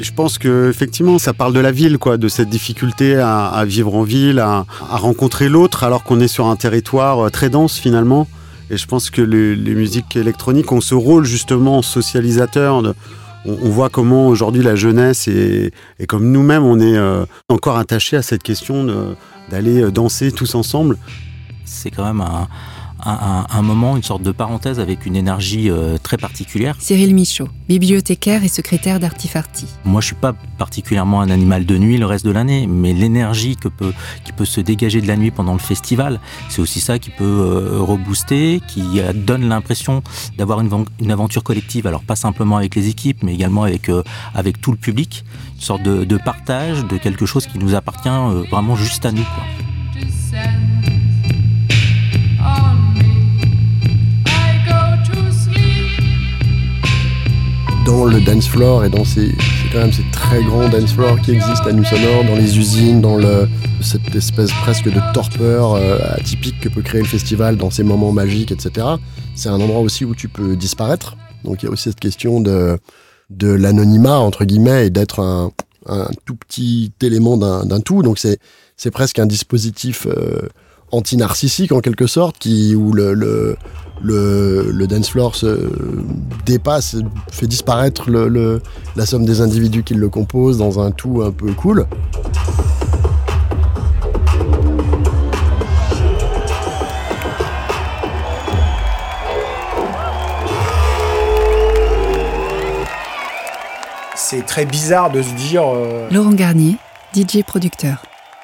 Je 0.01 0.13
pense 0.13 0.39
que 0.39 0.69
effectivement, 0.71 1.19
ça 1.19 1.33
parle 1.33 1.53
de 1.53 1.61
la 1.61 1.73
ville, 1.73 1.99
quoi, 1.99 2.17
de 2.17 2.29
cette 2.29 2.49
difficulté 2.49 3.17
à, 3.17 3.65
vivre 3.67 3.95
en 3.95 4.03
ville, 4.03 4.39
à, 4.39 4.65
rencontrer 4.91 5.49
l'autre, 5.49 5.85
alors 5.85 6.03
qu'on 6.03 6.21
est 6.21 6.29
sur 6.29 6.47
un 6.47 6.57
territoire 6.57 7.27
euh, 7.27 7.31
très 7.31 7.51
dense 7.51 7.79
finalement. 7.79 8.27
Et 8.71 8.77
je 8.77 8.87
pense 8.87 9.11
que 9.11 9.21
les, 9.21 9.75
musiques 9.75 10.17
électroniques 10.17 10.73
ont 10.73 10.81
ce 10.81 10.95
rôle 10.95 11.25
justement 11.25 11.83
socialisateur. 11.83 12.83
on, 13.45 13.69
voit 13.69 13.91
comment 13.91 14.29
aujourd'hui 14.29 14.63
la 14.63 14.77
jeunesse 14.77 15.29
et, 15.29 15.73
et 15.99 16.07
comme 16.07 16.31
nous-mêmes, 16.31 16.65
on 16.65 16.81
est 16.81 16.97
euh, 16.97 17.25
encore 17.49 17.77
attachés 17.77 18.17
à 18.17 18.23
cette 18.23 18.43
question 18.43 19.15
d'aller 19.51 19.83
euh, 19.83 19.91
danser 19.91 20.33
tous 20.33 20.55
ensemble. 20.55 20.97
C'est 21.65 21.91
quand 21.91 22.05
même 22.05 22.21
un, 22.21 22.49
un- 23.05 23.47
un- 23.51 23.63
moment, 23.63 23.97
une 23.97 24.03
sorte 24.03 24.23
de 24.23 24.33
parenthèse 24.33 24.81
avec 24.81 25.07
une 25.07 25.17
énergie 25.17 25.71
euh, 25.71 25.99
très 26.03 26.17
particulière. 26.17 26.77
Cyril 26.79 27.15
Michaud, 27.15 27.49
bibliothécaire 27.69 28.45
et 28.45 28.49
secrétaire 28.49 29.01
d'Artifarty. 29.01 29.67
Moi, 29.85 30.01
je 30.01 30.07
suis 30.07 30.15
pas 30.17 30.35
particulièrement 30.59 31.21
un 31.21 31.31
animal 31.31 31.65
de 31.67 31.79
nuit 31.79 31.97
le 31.99 32.07
reste 32.07 32.25
de 32.25 32.31
l'année, 32.31 32.67
mais 32.67 32.93
l'énergie 32.93 33.57
que 33.57 33.69
peut, 33.69 33.93
qui 34.25 34.33
peut 34.33 34.45
se 34.45 34.61
dégager 34.61 35.01
de 35.01 35.07
la 35.09 35.17
nuit 35.17 35.31
pendant 35.31 35.53
le 35.53 35.59
festival, 35.59 36.21
c'est 36.49 36.61
aussi 36.61 36.81
ça 36.81 36.99
qui 36.99 37.11
peut 37.11 37.25
euh, 37.25 37.79
rebooster, 37.81 38.61
qui 38.67 39.01
euh, 39.01 39.13
donne 39.13 39.49
l'impression 39.49 40.03
d'avoir 40.39 40.61
une, 40.61 41.11
aventure 41.11 41.43
collective. 41.43 41.87
Alors 41.87 42.03
pas 42.03 42.17
simplement 42.17 42.57
avec 42.57 42.75
les 42.75 42.89
équipes, 42.89 43.23
mais 43.23 43.35
également 43.35 43.63
avec 43.65 43.89
euh, 43.89 44.03
avec 44.35 44.61
tout 44.61 44.71
le 44.71 44.77
public, 44.79 45.25
une 45.57 45.61
sorte 45.61 45.83
de, 45.83 46.05
de 46.05 46.17
partage 46.17 46.85
de 46.87 46.97
quelque 46.99 47.27
chose 47.27 47.47
qui 47.47 47.59
nous 47.59 47.75
appartient 47.75 48.09
euh, 48.09 48.45
vraiment 48.51 48.77
juste 48.77 49.05
à 49.07 49.13
nous. 49.13 49.23
Quoi. 49.23 49.45
Dans 57.85 58.05
le 58.05 58.21
dance 58.21 58.47
floor 58.49 58.85
et 58.85 58.91
dans 58.91 59.05
ces, 59.05 59.35
quand 59.73 59.79
même 59.79 59.93
ces 59.93 60.05
très 60.13 60.43
grands 60.45 60.69
dance 60.69 60.93
floors 60.93 61.21
qui 61.21 61.33
existent 61.33 61.65
à 61.65 61.73
Nuit 61.73 61.85
Sonore, 61.85 62.25
dans 62.25 62.37
les 62.37 62.59
usines, 62.59 63.01
dans 63.01 63.17
le, 63.17 63.49
cette 63.81 64.15
espèce 64.15 64.53
presque 64.63 64.85
de 64.85 65.01
torpeur 65.13 65.75
euh, 65.75 65.99
atypique 66.13 66.61
que 66.61 66.69
peut 66.69 66.83
créer 66.83 67.01
le 67.01 67.07
festival 67.07 67.57
dans 67.57 67.71
ces 67.71 67.83
moments 67.83 68.13
magiques, 68.13 68.53
etc. 68.53 68.87
C'est 69.35 69.49
un 69.49 69.61
endroit 69.61 69.81
aussi 69.81 70.05
où 70.05 70.15
tu 70.15 70.29
peux 70.29 70.55
disparaître. 70.57 71.17
Donc 71.45 71.63
il 71.63 71.67
y 71.67 71.69
a 71.69 71.73
aussi 71.73 71.85
cette 71.85 72.01
question 72.01 72.41
de, 72.41 72.79
de 73.31 73.49
l'anonymat, 73.49 74.19
entre 74.19 74.45
guillemets, 74.45 74.87
et 74.87 74.91
d'être 74.91 75.21
un, 75.21 75.51
un 75.87 76.09
tout 76.25 76.37
petit 76.37 76.93
élément 77.03 77.37
d'un 77.37 77.81
tout. 77.81 78.03
Donc 78.03 78.19
c'est 78.19 78.39
c'est 78.77 78.91
presque 78.91 79.19
un 79.19 79.27
dispositif 79.27 80.07
euh, 80.07 80.49
anti-narcissique 80.91 81.73
en 81.73 81.81
quelque 81.81 82.07
sorte, 82.07 82.39
qui, 82.39 82.75
où 82.75 82.93
le, 82.93 83.57
le, 84.03 84.71
le 84.73 84.87
dance 84.87 85.11
floor 85.11 85.35
se 85.37 85.71
dépasse, 86.45 86.97
fait 87.31 87.47
disparaître 87.47 88.11
le, 88.11 88.29
le- 88.29 88.61
la 88.97 89.07
somme 89.07 89.25
des 89.25 89.41
individus 89.41 89.83
qui 89.85 89.95
le 89.95 90.09
composent 90.09 90.59
dans 90.59 90.81
un 90.81 90.91
tout 90.91 91.23
un 91.25 91.31
peu 91.31 91.53
cool. 91.53 91.87
C'est 104.15 104.45
très 104.47 104.65
bizarre 104.67 105.11
de 105.11 105.23
se 105.23 105.33
dire. 105.35 105.63
euh, 105.67 106.09
Laurent 106.11 106.33
Garnier, 106.33 106.77
DJ 107.15 107.43
producteur. 107.47 108.03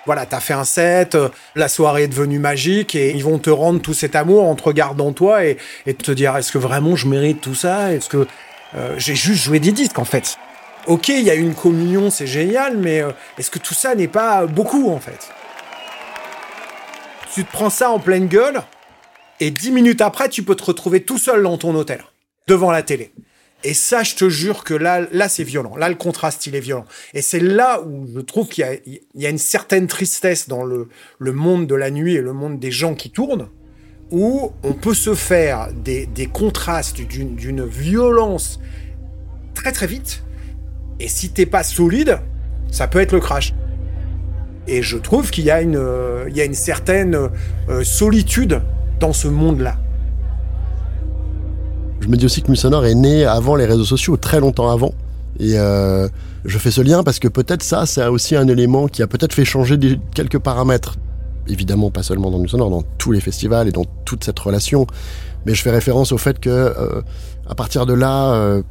Voilà, 0.09 0.25
t'as 0.25 0.41
fait 0.41 0.55
un 0.55 0.65
set, 0.65 1.17
euh, 1.17 1.29
la 1.55 1.69
soirée 1.69 2.05
est 2.05 2.09
devenue 2.09 2.39
magique 2.39 2.95
et 2.95 3.11
ils 3.11 3.23
vont 3.23 3.39
te 3.39 3.51
rendre 3.51 3.83
tout 3.83 3.93
cet 3.93 4.17
amour 4.17 4.45
en 4.45 4.55
te 4.55 4.63
regardant 4.63 5.13
toi 5.13 5.45
et, 5.45 5.59
te 5.85 6.13
dire 6.13 6.35
est-ce 6.39 6.51
que 6.51 6.57
vraiment 6.57 6.97
je 6.97 7.07
mérite 7.07 7.43
tout 7.43 7.55
ça? 7.55 7.93
Est-ce 7.93 8.09
que 8.09 8.27
euh, 8.75 8.95
j'ai 8.97 9.15
juste 9.15 9.43
joué 9.43 9.61
des 9.61 9.71
disques 9.71 9.99
en 9.99 10.07
fait. 10.07 10.39
Ok, 10.87 11.11
il 11.11 11.21
y 11.21 11.31
a 11.31 11.35
une 11.35 11.55
communion, 11.55 12.09
c'est 12.09 12.27
génial, 12.27 12.79
mais 12.79 13.03
euh, 13.03 13.11
est-ce 13.37 13.51
que 13.51 13.59
tout 13.59 13.75
ça 13.75 13.95
n'est 13.95 14.09
pas 14.09 14.47
beaucoup 14.47 14.91
en 14.91 14.99
fait? 14.99 15.29
Tu 17.35 17.45
te 17.45 17.53
prends 17.53 17.69
ça 17.69 17.91
en 17.91 17.99
pleine 17.99 18.29
gueule 18.29 18.63
et 19.41 19.51
dix 19.51 19.71
minutes 19.71 20.01
après, 20.01 20.31
tu 20.31 20.43
peux 20.43 20.55
te 20.55 20.65
retrouver 20.65 21.03
tout 21.03 21.19
seul 21.19 21.43
dans 21.43 21.59
ton 21.59 21.75
hôtel, 21.75 22.03
devant 22.47 22.71
la 22.71 22.83
télé. 22.83 23.13
Et 23.65 23.75
ça, 23.75 24.05
je 24.05 24.15
te 24.15 24.29
jure 24.29 24.63
que 24.63 24.75
là, 24.75 25.07
là, 25.13 25.29
c'est 25.29 25.43
violent. 25.43 25.77
Là, 25.77 25.89
le 25.89 25.97
contraste, 25.97 26.47
il 26.47 26.55
est 26.55 26.61
violent. 26.61 26.85
Et 27.13 27.23
c'est 27.23 27.41
là 27.41 27.83
où 27.83 28.07
je 28.15 28.21
trouve 28.21 28.49
qu'il 28.49 28.65
y 29.17 29.27
a, 29.27 29.31
une 29.31 29.39
certaine 29.39 29.89
tristesse 29.89 30.49
dans 30.49 30.63
le, 30.65 30.89
monde 31.21 31.67
de 31.67 31.75
la 31.75 31.91
nuit 31.91 32.15
et 32.15 32.21
le 32.21 32.33
monde 32.33 32.61
des 32.61 32.71
gens 32.71 32.95
qui 32.95 33.11
tournent, 33.11 33.49
où 34.11 34.53
on 34.63 34.75
peut 34.75 34.95
se 34.95 35.15
faire 35.15 35.73
des, 35.73 36.07
contrastes 36.33 37.01
d'une 37.01 37.67
violence 37.67 38.61
très 39.55 39.73
très 39.73 39.89
vite. 39.89 40.23
Et 41.01 41.09
si 41.09 41.31
t'es 41.31 41.47
pas 41.47 41.65
solide, 41.65 42.21
ça 42.71 42.87
peut 42.87 43.01
être 43.01 43.13
le 43.13 43.21
crash. 43.21 43.55
Et 44.69 44.83
je 44.83 44.99
trouve 44.99 45.31
qu'il 45.31 45.45
y 45.45 45.51
a 45.51 45.63
une, 45.63 45.77
euh, 45.77 46.53
certaine 46.53 47.31
euh, 47.69 47.83
solitude 47.83 48.63
dans 49.01 49.13
ce 49.13 49.27
monde-là. 49.27 49.79
Je 52.01 52.09
me 52.09 52.17
dis 52.17 52.25
aussi 52.27 52.43
que 52.43 52.49
Nuit 52.49 52.57
Sonore 52.57 52.87
est 52.87 52.95
né 52.95 53.25
avant 53.25 53.57
les 53.57 53.65
réseaux 53.67 53.85
sociaux, 53.85 54.17
très 54.17 54.41
longtemps 54.41 54.71
avant. 54.71 54.93
Et 55.41 55.59
euh, 55.59 56.09
je 56.45 56.59
fais 56.59 56.71
ce 56.71 56.81
lien 56.81 57.03
parce 57.03 57.19
que 57.19 57.29
peut-être 57.29 57.63
ça, 57.63 57.87
c'est 57.87 58.07
aussi 58.07 58.37
un 58.37 58.49
élément 58.49 58.89
qui 58.89 59.03
a 59.03 59.07
peut-être 59.07 59.33
fait 59.33 59.45
changer 59.45 59.77
des- 59.77 59.99
quelques 60.15 60.39
paramètres. 60.39 60.95
Évidemment, 61.49 61.91
pas 61.91 62.03
seulement 62.03 62.31
dans 62.31 62.39
Nuit 62.39 62.49
Sonore, 62.51 62.71
dans 62.71 62.83
tous 62.99 63.13
les 63.13 63.21
festivals 63.21 63.69
et 63.69 63.73
dans 63.73 63.85
toute 64.05 64.25
cette 64.25 64.39
relation. 64.39 64.87
Mais 65.47 65.55
je 65.55 65.63
fais 65.63 65.71
référence 65.71 66.13
au 66.13 66.19
fait 66.19 66.39
que, 66.41 66.51
euh, 66.51 67.03
à 67.49 67.55
partir 67.55 67.87
de 67.87 67.95
là, 67.95 68.33
euh, 68.35 68.63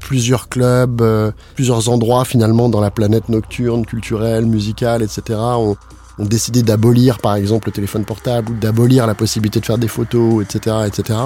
plusieurs 0.00 0.48
clubs, 0.48 1.00
euh, 1.00 1.30
plusieurs 1.54 1.88
endroits 1.88 2.24
finalement 2.24 2.68
dans 2.68 2.80
la 2.80 2.90
planète 2.90 3.28
nocturne, 3.28 3.84
culturelle, 3.86 4.46
musicale, 4.46 5.02
etc. 5.02 5.38
ont, 5.38 5.76
ont 6.18 6.24
décidé 6.24 6.62
d'abolir 6.62 7.18
par 7.18 7.34
exemple 7.36 7.68
le 7.68 7.72
téléphone 7.72 8.04
portable 8.04 8.52
ou 8.52 8.54
d'abolir 8.54 9.06
la 9.06 9.14
possibilité 9.14 9.60
de 9.60 9.66
faire 9.66 9.78
des 9.78 9.88
photos, 9.88 10.42
etc., 10.44 10.76
etc. 10.86 11.18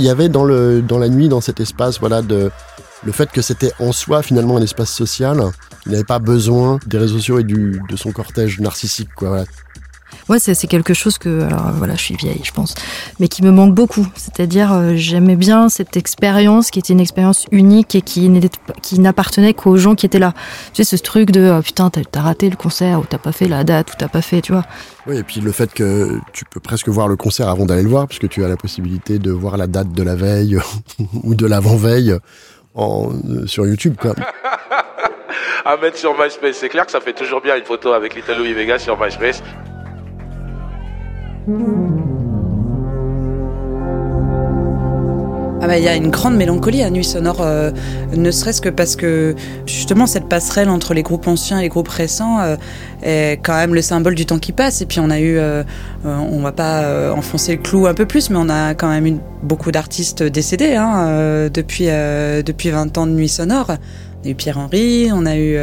Il 0.00 0.06
y 0.06 0.08
avait 0.08 0.30
dans 0.30 0.44
le 0.44 0.80
dans 0.80 0.98
la 0.98 1.10
nuit, 1.10 1.28
dans 1.28 1.42
cet 1.42 1.60
espace, 1.60 2.00
voilà, 2.00 2.22
le 2.22 3.12
fait 3.12 3.30
que 3.30 3.42
c'était 3.42 3.72
en 3.80 3.92
soi 3.92 4.22
finalement 4.22 4.56
un 4.56 4.62
espace 4.62 4.90
social, 4.90 5.38
qui 5.82 5.90
n'avait 5.90 6.04
pas 6.04 6.18
besoin 6.18 6.78
des 6.86 6.96
réseaux 6.96 7.18
sociaux 7.18 7.38
et 7.38 7.44
de 7.44 7.96
son 7.96 8.10
cortège 8.10 8.60
narcissique. 8.60 9.10
Ouais, 10.30 10.38
c'est 10.38 10.54
c'est 10.54 10.68
quelque 10.68 10.94
chose 10.94 11.18
que, 11.18 11.42
alors 11.42 11.72
voilà, 11.72 11.96
je 11.96 12.02
suis 12.02 12.14
vieille, 12.14 12.40
je 12.44 12.52
pense, 12.52 12.76
mais 13.18 13.26
qui 13.26 13.42
me 13.42 13.50
manque 13.50 13.74
beaucoup. 13.74 14.06
C'est-à-dire, 14.14 14.72
euh, 14.72 14.92
j'aimais 14.94 15.34
bien 15.34 15.68
cette 15.68 15.96
expérience 15.96 16.70
qui 16.70 16.78
était 16.78 16.92
une 16.92 17.00
expérience 17.00 17.46
unique 17.50 17.96
et 17.96 18.00
qui 18.00 18.30
n'appartenait 19.00 19.54
qu'aux 19.54 19.76
gens 19.76 19.96
qui 19.96 20.06
étaient 20.06 20.20
là. 20.20 20.32
Tu 20.72 20.84
sais, 20.84 20.96
ce 20.96 21.02
truc 21.02 21.32
de 21.32 21.40
euh, 21.40 21.62
putain, 21.62 21.90
t'as 21.90 22.02
t'as 22.08 22.20
raté 22.20 22.48
le 22.48 22.54
concert 22.54 23.00
ou 23.00 23.04
t'as 23.04 23.18
pas 23.18 23.32
fait 23.32 23.48
la 23.48 23.64
date 23.64 23.90
ou 23.92 23.94
t'as 23.98 24.06
pas 24.06 24.22
fait, 24.22 24.40
tu 24.40 24.52
vois. 24.52 24.64
Oui, 25.08 25.16
et 25.16 25.24
puis 25.24 25.40
le 25.40 25.50
fait 25.50 25.74
que 25.74 26.20
tu 26.32 26.44
peux 26.44 26.60
presque 26.60 26.88
voir 26.88 27.08
le 27.08 27.16
concert 27.16 27.48
avant 27.48 27.66
d'aller 27.66 27.82
le 27.82 27.88
voir, 27.88 28.06
puisque 28.06 28.28
tu 28.28 28.44
as 28.44 28.48
la 28.48 28.56
possibilité 28.56 29.18
de 29.18 29.32
voir 29.32 29.56
la 29.56 29.66
date 29.66 29.90
de 29.90 30.02
la 30.04 30.14
veille 30.14 30.60
ou 31.24 31.34
de 31.34 31.46
l'avant-veille 31.46 32.14
en, 32.76 33.10
euh, 33.28 33.48
sur 33.48 33.66
YouTube, 33.66 33.96
quoi. 34.00 34.14
à 35.64 35.76
mettre 35.76 35.98
sur 35.98 36.16
MySpace. 36.16 36.56
C'est 36.56 36.68
clair 36.68 36.86
que 36.86 36.92
ça 36.92 37.00
fait 37.00 37.14
toujours 37.14 37.40
bien 37.40 37.56
une 37.56 37.64
photo 37.64 37.92
avec 37.92 38.14
Little 38.14 38.38
Louis 38.38 38.54
Vega 38.54 38.78
sur 38.78 38.96
MySpace. 38.96 39.42
Ah 45.62 45.66
bah, 45.66 45.76
il 45.76 45.84
y 45.84 45.88
a 45.88 45.94
une 45.94 46.08
grande 46.08 46.36
mélancolie 46.36 46.82
à 46.82 46.88
Nuit 46.88 47.04
Sonore, 47.04 47.42
euh, 47.42 47.70
ne 48.16 48.30
serait-ce 48.30 48.62
que 48.62 48.70
parce 48.70 48.96
que 48.96 49.34
justement 49.66 50.06
cette 50.06 50.26
passerelle 50.26 50.70
entre 50.70 50.94
les 50.94 51.02
groupes 51.02 51.26
anciens 51.26 51.58
et 51.58 51.62
les 51.62 51.68
groupes 51.68 51.88
récents 51.88 52.40
euh, 52.40 52.56
est 53.02 53.38
quand 53.42 53.54
même 53.54 53.74
le 53.74 53.82
symbole 53.82 54.14
du 54.14 54.24
temps 54.24 54.38
qui 54.38 54.52
passe. 54.52 54.80
Et 54.80 54.86
puis 54.86 55.00
on 55.00 55.10
a 55.10 55.20
eu, 55.20 55.36
euh, 55.36 55.62
euh, 56.06 56.16
on 56.16 56.40
va 56.40 56.52
pas 56.52 57.12
enfoncer 57.12 57.56
le 57.56 57.62
clou 57.62 57.86
un 57.86 57.94
peu 57.94 58.06
plus, 58.06 58.30
mais 58.30 58.38
on 58.38 58.48
a 58.48 58.74
quand 58.74 58.88
même 58.88 59.06
eu 59.06 59.16
beaucoup 59.42 59.70
d'artistes 59.70 60.22
décédés 60.22 60.76
hein, 60.76 61.50
depuis 61.52 61.86
depuis 61.86 62.70
20 62.70 62.96
ans 62.96 63.06
de 63.06 63.12
Nuit 63.12 63.28
Sonore. 63.28 63.72
On 64.22 64.26
a 64.26 64.30
eu 64.30 64.34
Pierre 64.34 64.58
Henry, 64.58 65.10
on 65.12 65.26
a 65.26 65.36
eu 65.36 65.58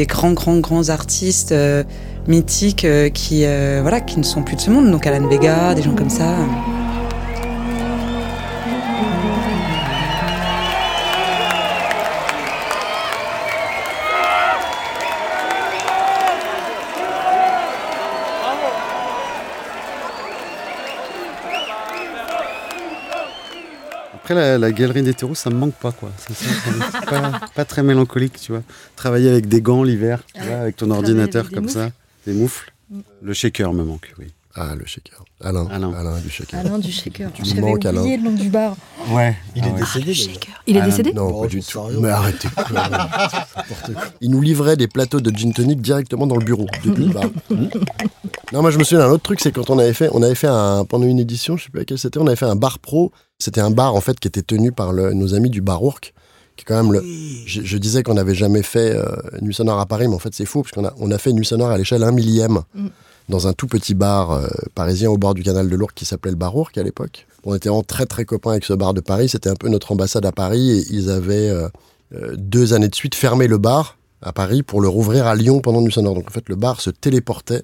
des 0.00 0.06
grands 0.06 0.32
grands 0.32 0.60
grands 0.60 0.88
artistes 0.88 1.52
euh, 1.52 1.84
mythiques 2.26 2.86
euh, 2.86 3.10
qui 3.10 3.44
euh, 3.44 3.80
voilà 3.82 4.00
qui 4.00 4.18
ne 4.18 4.22
sont 4.22 4.42
plus 4.42 4.56
de 4.56 4.62
ce 4.62 4.70
monde, 4.70 4.90
donc 4.90 5.06
Alan 5.06 5.28
Vega, 5.28 5.74
des 5.74 5.82
gens 5.82 5.94
comme 5.94 6.08
ça. 6.08 6.36
Après, 24.30 24.40
la, 24.40 24.58
la 24.58 24.70
galerie 24.70 25.02
d'hétéros, 25.02 25.34
ça 25.34 25.50
me 25.50 25.56
manque 25.56 25.74
pas, 25.74 25.90
quoi. 25.90 26.12
C'est 26.16 27.10
pas, 27.10 27.40
pas 27.52 27.64
très 27.64 27.82
mélancolique, 27.82 28.38
tu 28.40 28.52
vois. 28.52 28.62
Travailler 28.94 29.28
avec 29.28 29.48
des 29.48 29.60
gants 29.60 29.82
l'hiver, 29.82 30.22
avec 30.36 30.76
ton 30.76 30.88
ordinateur 30.92 31.48
des 31.48 31.54
comme 31.56 31.68
ça, 31.68 31.90
des 32.28 32.32
moufles. 32.32 32.72
Mm. 32.90 33.00
Le 33.22 33.32
shaker 33.34 33.72
me 33.72 33.82
manque, 33.82 34.14
oui. 34.20 34.26
Ah, 34.56 34.74
le 34.76 34.84
shaker. 34.84 35.24
Alain, 35.40 35.66
Alain, 35.70 36.18
du 36.20 36.28
shaker. 36.28 36.58
Alain 36.58 36.78
du 36.78 36.90
Shaker. 36.90 37.30
Tu 37.32 37.42
me 37.42 37.46
J'avais 37.46 37.60
manques, 37.60 37.84
oublié 37.84 38.14
Alain. 38.14 38.16
le 38.16 38.22
nom 38.30 38.32
du 38.36 38.48
bar. 38.50 38.76
Ouais. 39.10 39.36
Il 39.54 39.62
Ah 39.64 39.68
est 39.68 39.72
ouais. 39.72 39.78
décédé. 39.80 40.12
d'ailleurs. 40.12 40.62
Il 40.66 40.76
est 40.76 40.82
décédé 40.82 41.12
Non, 41.12 41.30
Oh, 41.32 41.42
pas 41.42 41.46
du 41.48 41.62
tout. 41.62 41.80
Mais 42.00 42.08
arrêtez. 42.10 42.48
Il 44.20 44.30
nous 44.30 44.40
livrait 44.40 44.76
des 44.76 44.88
plateaux 44.88 45.20
de 45.20 45.30
gin 45.36 45.52
tonic 45.52 45.80
directement 45.80 46.26
dans 46.26 46.36
le 46.36 46.44
bureau, 46.44 46.66
depuis 46.84 47.06
le 47.06 47.12
bar. 47.12 47.24
Non, 48.52 48.62
moi 48.62 48.70
je 48.70 48.78
me 48.78 48.84
souviens 48.84 49.06
d'un 49.06 49.12
autre 49.12 49.22
truc, 49.22 49.40
c'est 49.40 49.52
quand 49.52 49.70
on 49.70 49.78
avait 49.78 49.92
fait, 49.94 50.08
on 50.12 50.22
avait 50.22 50.34
fait 50.34 50.48
un, 50.48 50.84
pendant 50.84 51.06
une 51.06 51.18
édition, 51.20 51.56
je 51.56 51.64
sais 51.64 51.70
plus 51.70 51.78
laquelle 51.80 51.98
c'était, 51.98 52.18
on 52.18 52.26
avait 52.26 52.36
fait 52.36 52.46
un 52.46 52.56
bar 52.56 52.78
pro. 52.80 53.12
C'était 53.38 53.60
un 53.60 53.70
bar 53.70 53.94
en 53.94 54.00
fait 54.00 54.18
qui 54.18 54.28
était 54.28 54.42
tenu 54.42 54.72
par 54.72 54.92
le- 54.92 55.12
nos 55.14 55.34
amis 55.34 55.50
du 55.50 55.60
bar 55.62 55.80
qui 56.00 56.10
est 56.62 56.64
quand 56.66 56.82
même 56.82 56.92
le. 56.92 57.02
Je, 57.46 57.62
je 57.62 57.78
disais 57.78 58.02
qu'on 58.02 58.14
n'avait 58.14 58.34
jamais 58.34 58.62
fait 58.62 58.94
euh, 58.94 59.04
Nuit 59.40 59.54
Sonore 59.54 59.78
à 59.80 59.86
Paris, 59.86 60.08
mais 60.08 60.14
en 60.14 60.18
fait 60.18 60.34
c'est 60.34 60.44
faux, 60.44 60.62
parce 60.62 60.72
qu'on 60.72 60.84
a, 60.84 60.92
on 60.98 61.10
a 61.10 61.18
fait 61.18 61.32
Nuit 61.32 61.46
Sonore 61.46 61.70
à 61.70 61.78
l'échelle 61.78 62.02
1 62.02 62.10
millième, 62.12 62.60
Mm. 62.74 62.88
Dans 63.30 63.46
un 63.46 63.54
tout 63.54 63.66
petit 63.66 63.94
bar 63.94 64.32
euh, 64.32 64.48
parisien 64.74 65.08
au 65.08 65.16
bord 65.16 65.32
du 65.32 65.42
canal 65.42 65.70
de 65.70 65.76
l'Ourcq 65.76 65.94
qui 65.94 66.04
s'appelait 66.04 66.32
le 66.32 66.36
bar 66.36 66.54
à 66.54 66.82
l'époque. 66.82 67.26
On 67.44 67.54
était 67.54 67.70
en 67.70 67.82
très 67.82 68.04
très 68.04 68.26
copains 68.26 68.50
avec 68.50 68.64
ce 68.64 68.74
bar 68.74 68.92
de 68.92 69.00
Paris, 69.00 69.30
c'était 69.30 69.48
un 69.48 69.54
peu 69.54 69.68
notre 69.68 69.92
ambassade 69.92 70.26
à 70.26 70.32
Paris, 70.32 70.70
et 70.72 70.84
ils 70.90 71.08
avaient 71.08 71.48
euh, 71.48 71.68
euh, 72.14 72.34
deux 72.36 72.74
années 72.74 72.88
de 72.88 72.94
suite 72.94 73.14
fermé 73.14 73.46
le 73.46 73.56
bar 73.56 73.96
à 74.20 74.32
Paris 74.32 74.62
pour 74.62 74.82
le 74.82 74.88
rouvrir 74.88 75.26
à 75.26 75.34
Lyon 75.34 75.60
pendant 75.60 75.80
Nuit 75.80 75.92
Sonore. 75.92 76.14
Donc 76.14 76.26
en 76.28 76.32
fait 76.32 76.48
le 76.48 76.56
bar 76.56 76.80
se 76.80 76.90
téléportait 76.90 77.62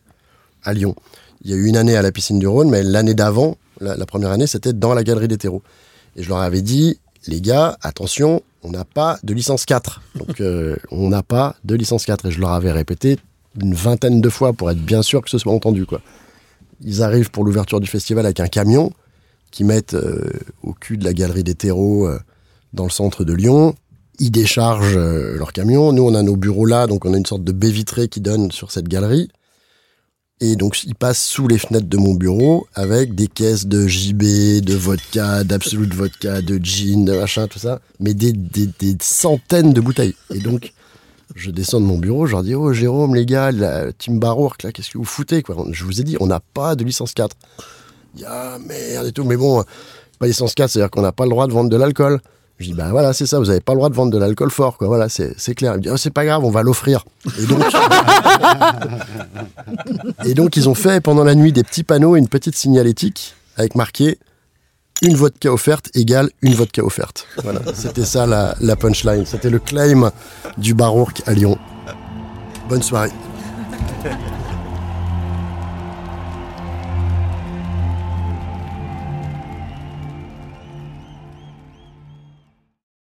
à 0.62 0.72
Lyon. 0.72 0.94
Il 1.42 1.50
y 1.50 1.52
a 1.52 1.57
eu 1.57 1.66
une 1.66 1.76
année 1.76 1.96
à 1.96 2.02
la 2.02 2.12
piscine 2.12 2.38
du 2.38 2.46
Rhône, 2.46 2.70
mais 2.70 2.83
l'année 2.83 3.14
d'avant, 3.14 3.59
la, 3.81 4.07
première 4.07 4.31
année, 4.31 4.46
c'était 4.46 4.72
dans 4.72 4.94
la 4.94 5.05
galerie 5.05 5.29
des 5.29 5.37
terreaux. 5.37 5.62
Et 6.16 6.22
je 6.22 6.29
leur 6.31 6.38
avais 6.38 6.62
dit, 6.62 6.98
les 7.26 7.42
gars, 7.42 7.76
attention, 7.83 8.42
on 8.62 8.70
n'a 8.70 8.87
pas 8.87 9.18
de 9.22 9.35
licence 9.35 9.66
4. 9.66 10.00
Donc 10.14 10.42
on 10.90 11.11
n'a 11.11 11.22
pas 11.22 11.57
de 11.64 11.74
licence 11.74 12.07
4. 12.07 12.26
Et 12.26 12.31
je 12.31 12.40
leur 12.40 12.52
avais 12.52 12.72
répété 12.72 13.18
une 13.61 13.75
vingtaine 13.75 14.21
de 14.21 14.29
fois 14.29 14.53
pour 14.53 14.71
être 14.71 14.81
bien 14.81 15.03
sûr 15.03 15.23
que 15.23 15.31
ce 15.31 15.38
soit 15.38 15.53
entendu. 15.53 15.87
Quoi. 15.87 16.01
Ils 16.83 17.03
arrivent 17.03 17.31
pour 17.31 17.45
l'ouverture 17.45 17.81
du 17.81 17.87
festival 17.87 18.25
avec 18.27 18.40
un 18.40 18.49
camion 18.49 18.92
qui 19.51 19.64
mettent 19.64 19.95
euh, 19.95 20.31
au 20.62 20.73
cul 20.73 20.99
de 20.99 21.05
la 21.05 21.14
galerie 21.14 21.45
des 21.45 21.55
terreaux 21.55 22.07
euh, 22.07 22.19
dans 22.73 22.85
le 22.85 22.90
centre 22.90 23.25
de 23.25 23.33
Lyon. 23.33 23.75
Ils 24.19 24.31
déchargent 24.31 24.97
euh, 24.97 25.37
leur 25.38 25.53
camion. 25.53 25.92
Nous, 25.92 26.03
on 26.03 26.14
a 26.14 26.23
nos 26.23 26.37
bureaux 26.37 26.66
là, 26.66 26.87
donc 26.87 27.05
on 27.05 27.14
a 27.14 27.16
une 27.16 27.27
sorte 27.27 27.45
de 27.45 27.53
baie 27.53 27.71
vitrée 27.71 28.09
qui 28.09 28.21
donne 28.21 28.51
sur 28.51 28.71
cette 28.71 28.88
galerie. 28.88 29.29
Et 30.40 30.57
donc, 30.57 30.85
ils 30.85 30.95
passent 30.95 31.25
sous 31.25 31.49
les 31.49 31.57
fenêtres 31.57 31.88
de 31.88 31.97
mon 31.97 32.12
bureau 32.12 32.66
avec 32.75 33.14
des 33.14 33.27
caisses 33.27 33.66
de 33.66 33.87
JB, 33.87 34.61
de 34.62 34.75
vodka, 34.75 35.45
d'absolute 35.45 35.95
vodka, 35.95 36.42
de 36.42 36.62
gin, 36.62 37.07
de 37.07 37.19
machin, 37.19 37.47
tout 37.47 37.59
ça. 37.59 37.81
Mais 38.01 38.12
des, 38.12 38.35
des, 38.35 38.66
des 38.66 38.97
centaines 39.01 39.73
de 39.73 39.81
bouteilles. 39.81 40.14
Et 40.35 40.40
donc, 40.40 40.75
je 41.37 41.51
descends 41.51 41.81
de 41.81 41.87
mon 41.87 41.99
bureau, 41.99 42.27
je 42.27 42.33
leur 42.33 42.42
dis 42.42 42.55
Oh, 42.55 42.72
Jérôme, 42.72 43.14
les 43.14 43.27
gars, 43.27 43.53
la 43.53 43.92
Team 43.92 44.18
Barourk, 44.18 44.62
là, 44.62 44.72
qu'est-ce 44.72 44.90
que 44.90 44.99
vous 44.99 45.05
foutez, 45.05 45.42
quoi? 45.42 45.55
Je 45.70 45.85
vous 45.85 46.01
ai 46.01 46.05
dit, 46.05 46.16
on 46.18 46.27
n'a 46.27 46.40
pas 46.40 46.75
de 46.75 46.83
licence 46.83 47.12
4. 47.12 47.37
Il 48.16 48.25
Ah, 48.27 48.57
merde 48.66 49.07
et 49.07 49.12
tout. 49.12 49.25
Mais 49.25 49.37
bon, 49.37 49.62
pas 50.18 50.27
licence 50.27 50.55
4, 50.55 50.70
c'est-à-dire 50.70 50.90
qu'on 50.90 51.03
n'a 51.03 51.12
pas 51.12 51.25
le 51.25 51.31
droit 51.31 51.46
de 51.46 51.53
vendre 51.53 51.68
de 51.68 51.77
l'alcool. 51.77 52.20
Je 52.59 52.68
dis, 52.68 52.72
bah 52.72 52.88
voilà, 52.90 53.12
c'est 53.12 53.27
ça, 53.27 53.38
vous 53.38 53.46
n'avez 53.46 53.61
pas 53.61 53.72
le 53.72 53.79
droit 53.79 53.90
de 53.90 53.94
vendre 53.94 54.11
de 54.11 54.16
l'alcool 54.16 54.51
fort, 54.51 54.79
quoi. 54.79 54.87
Voilà, 54.87 55.11
c'est 55.11 55.55
clair. 55.55 55.75
Il 55.75 55.77
me 55.77 55.83
dit, 55.83 55.90
oh, 55.90 55.99
c'est 55.99 56.11
pas 56.11 56.25
grave, 56.25 56.42
on 56.42 56.51
va 56.51 56.62
l'offrir. 56.62 57.05
Et 57.38 57.44
donc, 57.44 57.61
et 60.25 60.33
donc, 60.33 60.57
ils 60.57 60.66
ont 60.70 60.75
fait 60.75 61.03
pendant 61.03 61.25
la 61.25 61.35
nuit 61.35 61.53
des 61.53 61.62
petits 61.62 61.85
panneaux 61.85 62.16
une 62.16 62.29
petite 62.29 62.57
signalétique 62.57 63.35
avec 63.59 63.75
marqué 63.75 64.18
une 65.03 65.15
vodka 65.15 65.53
offerte 65.53 65.91
égale 65.95 66.31
une 66.43 66.55
vodka 66.55 66.85
offerte. 66.85 67.27
Voilà, 67.43 67.61
c'était 67.75 68.05
ça 68.05 68.27
la, 68.27 68.77
punchline. 68.77 69.27
C'était 69.27 69.51
le 69.51 69.59
claim 69.59 70.11
du 70.59 70.75
Barourk 70.75 71.23
à 71.27 71.33
Lyon. 71.33 71.59
Bonne 72.69 72.83
soirée. 72.83 73.11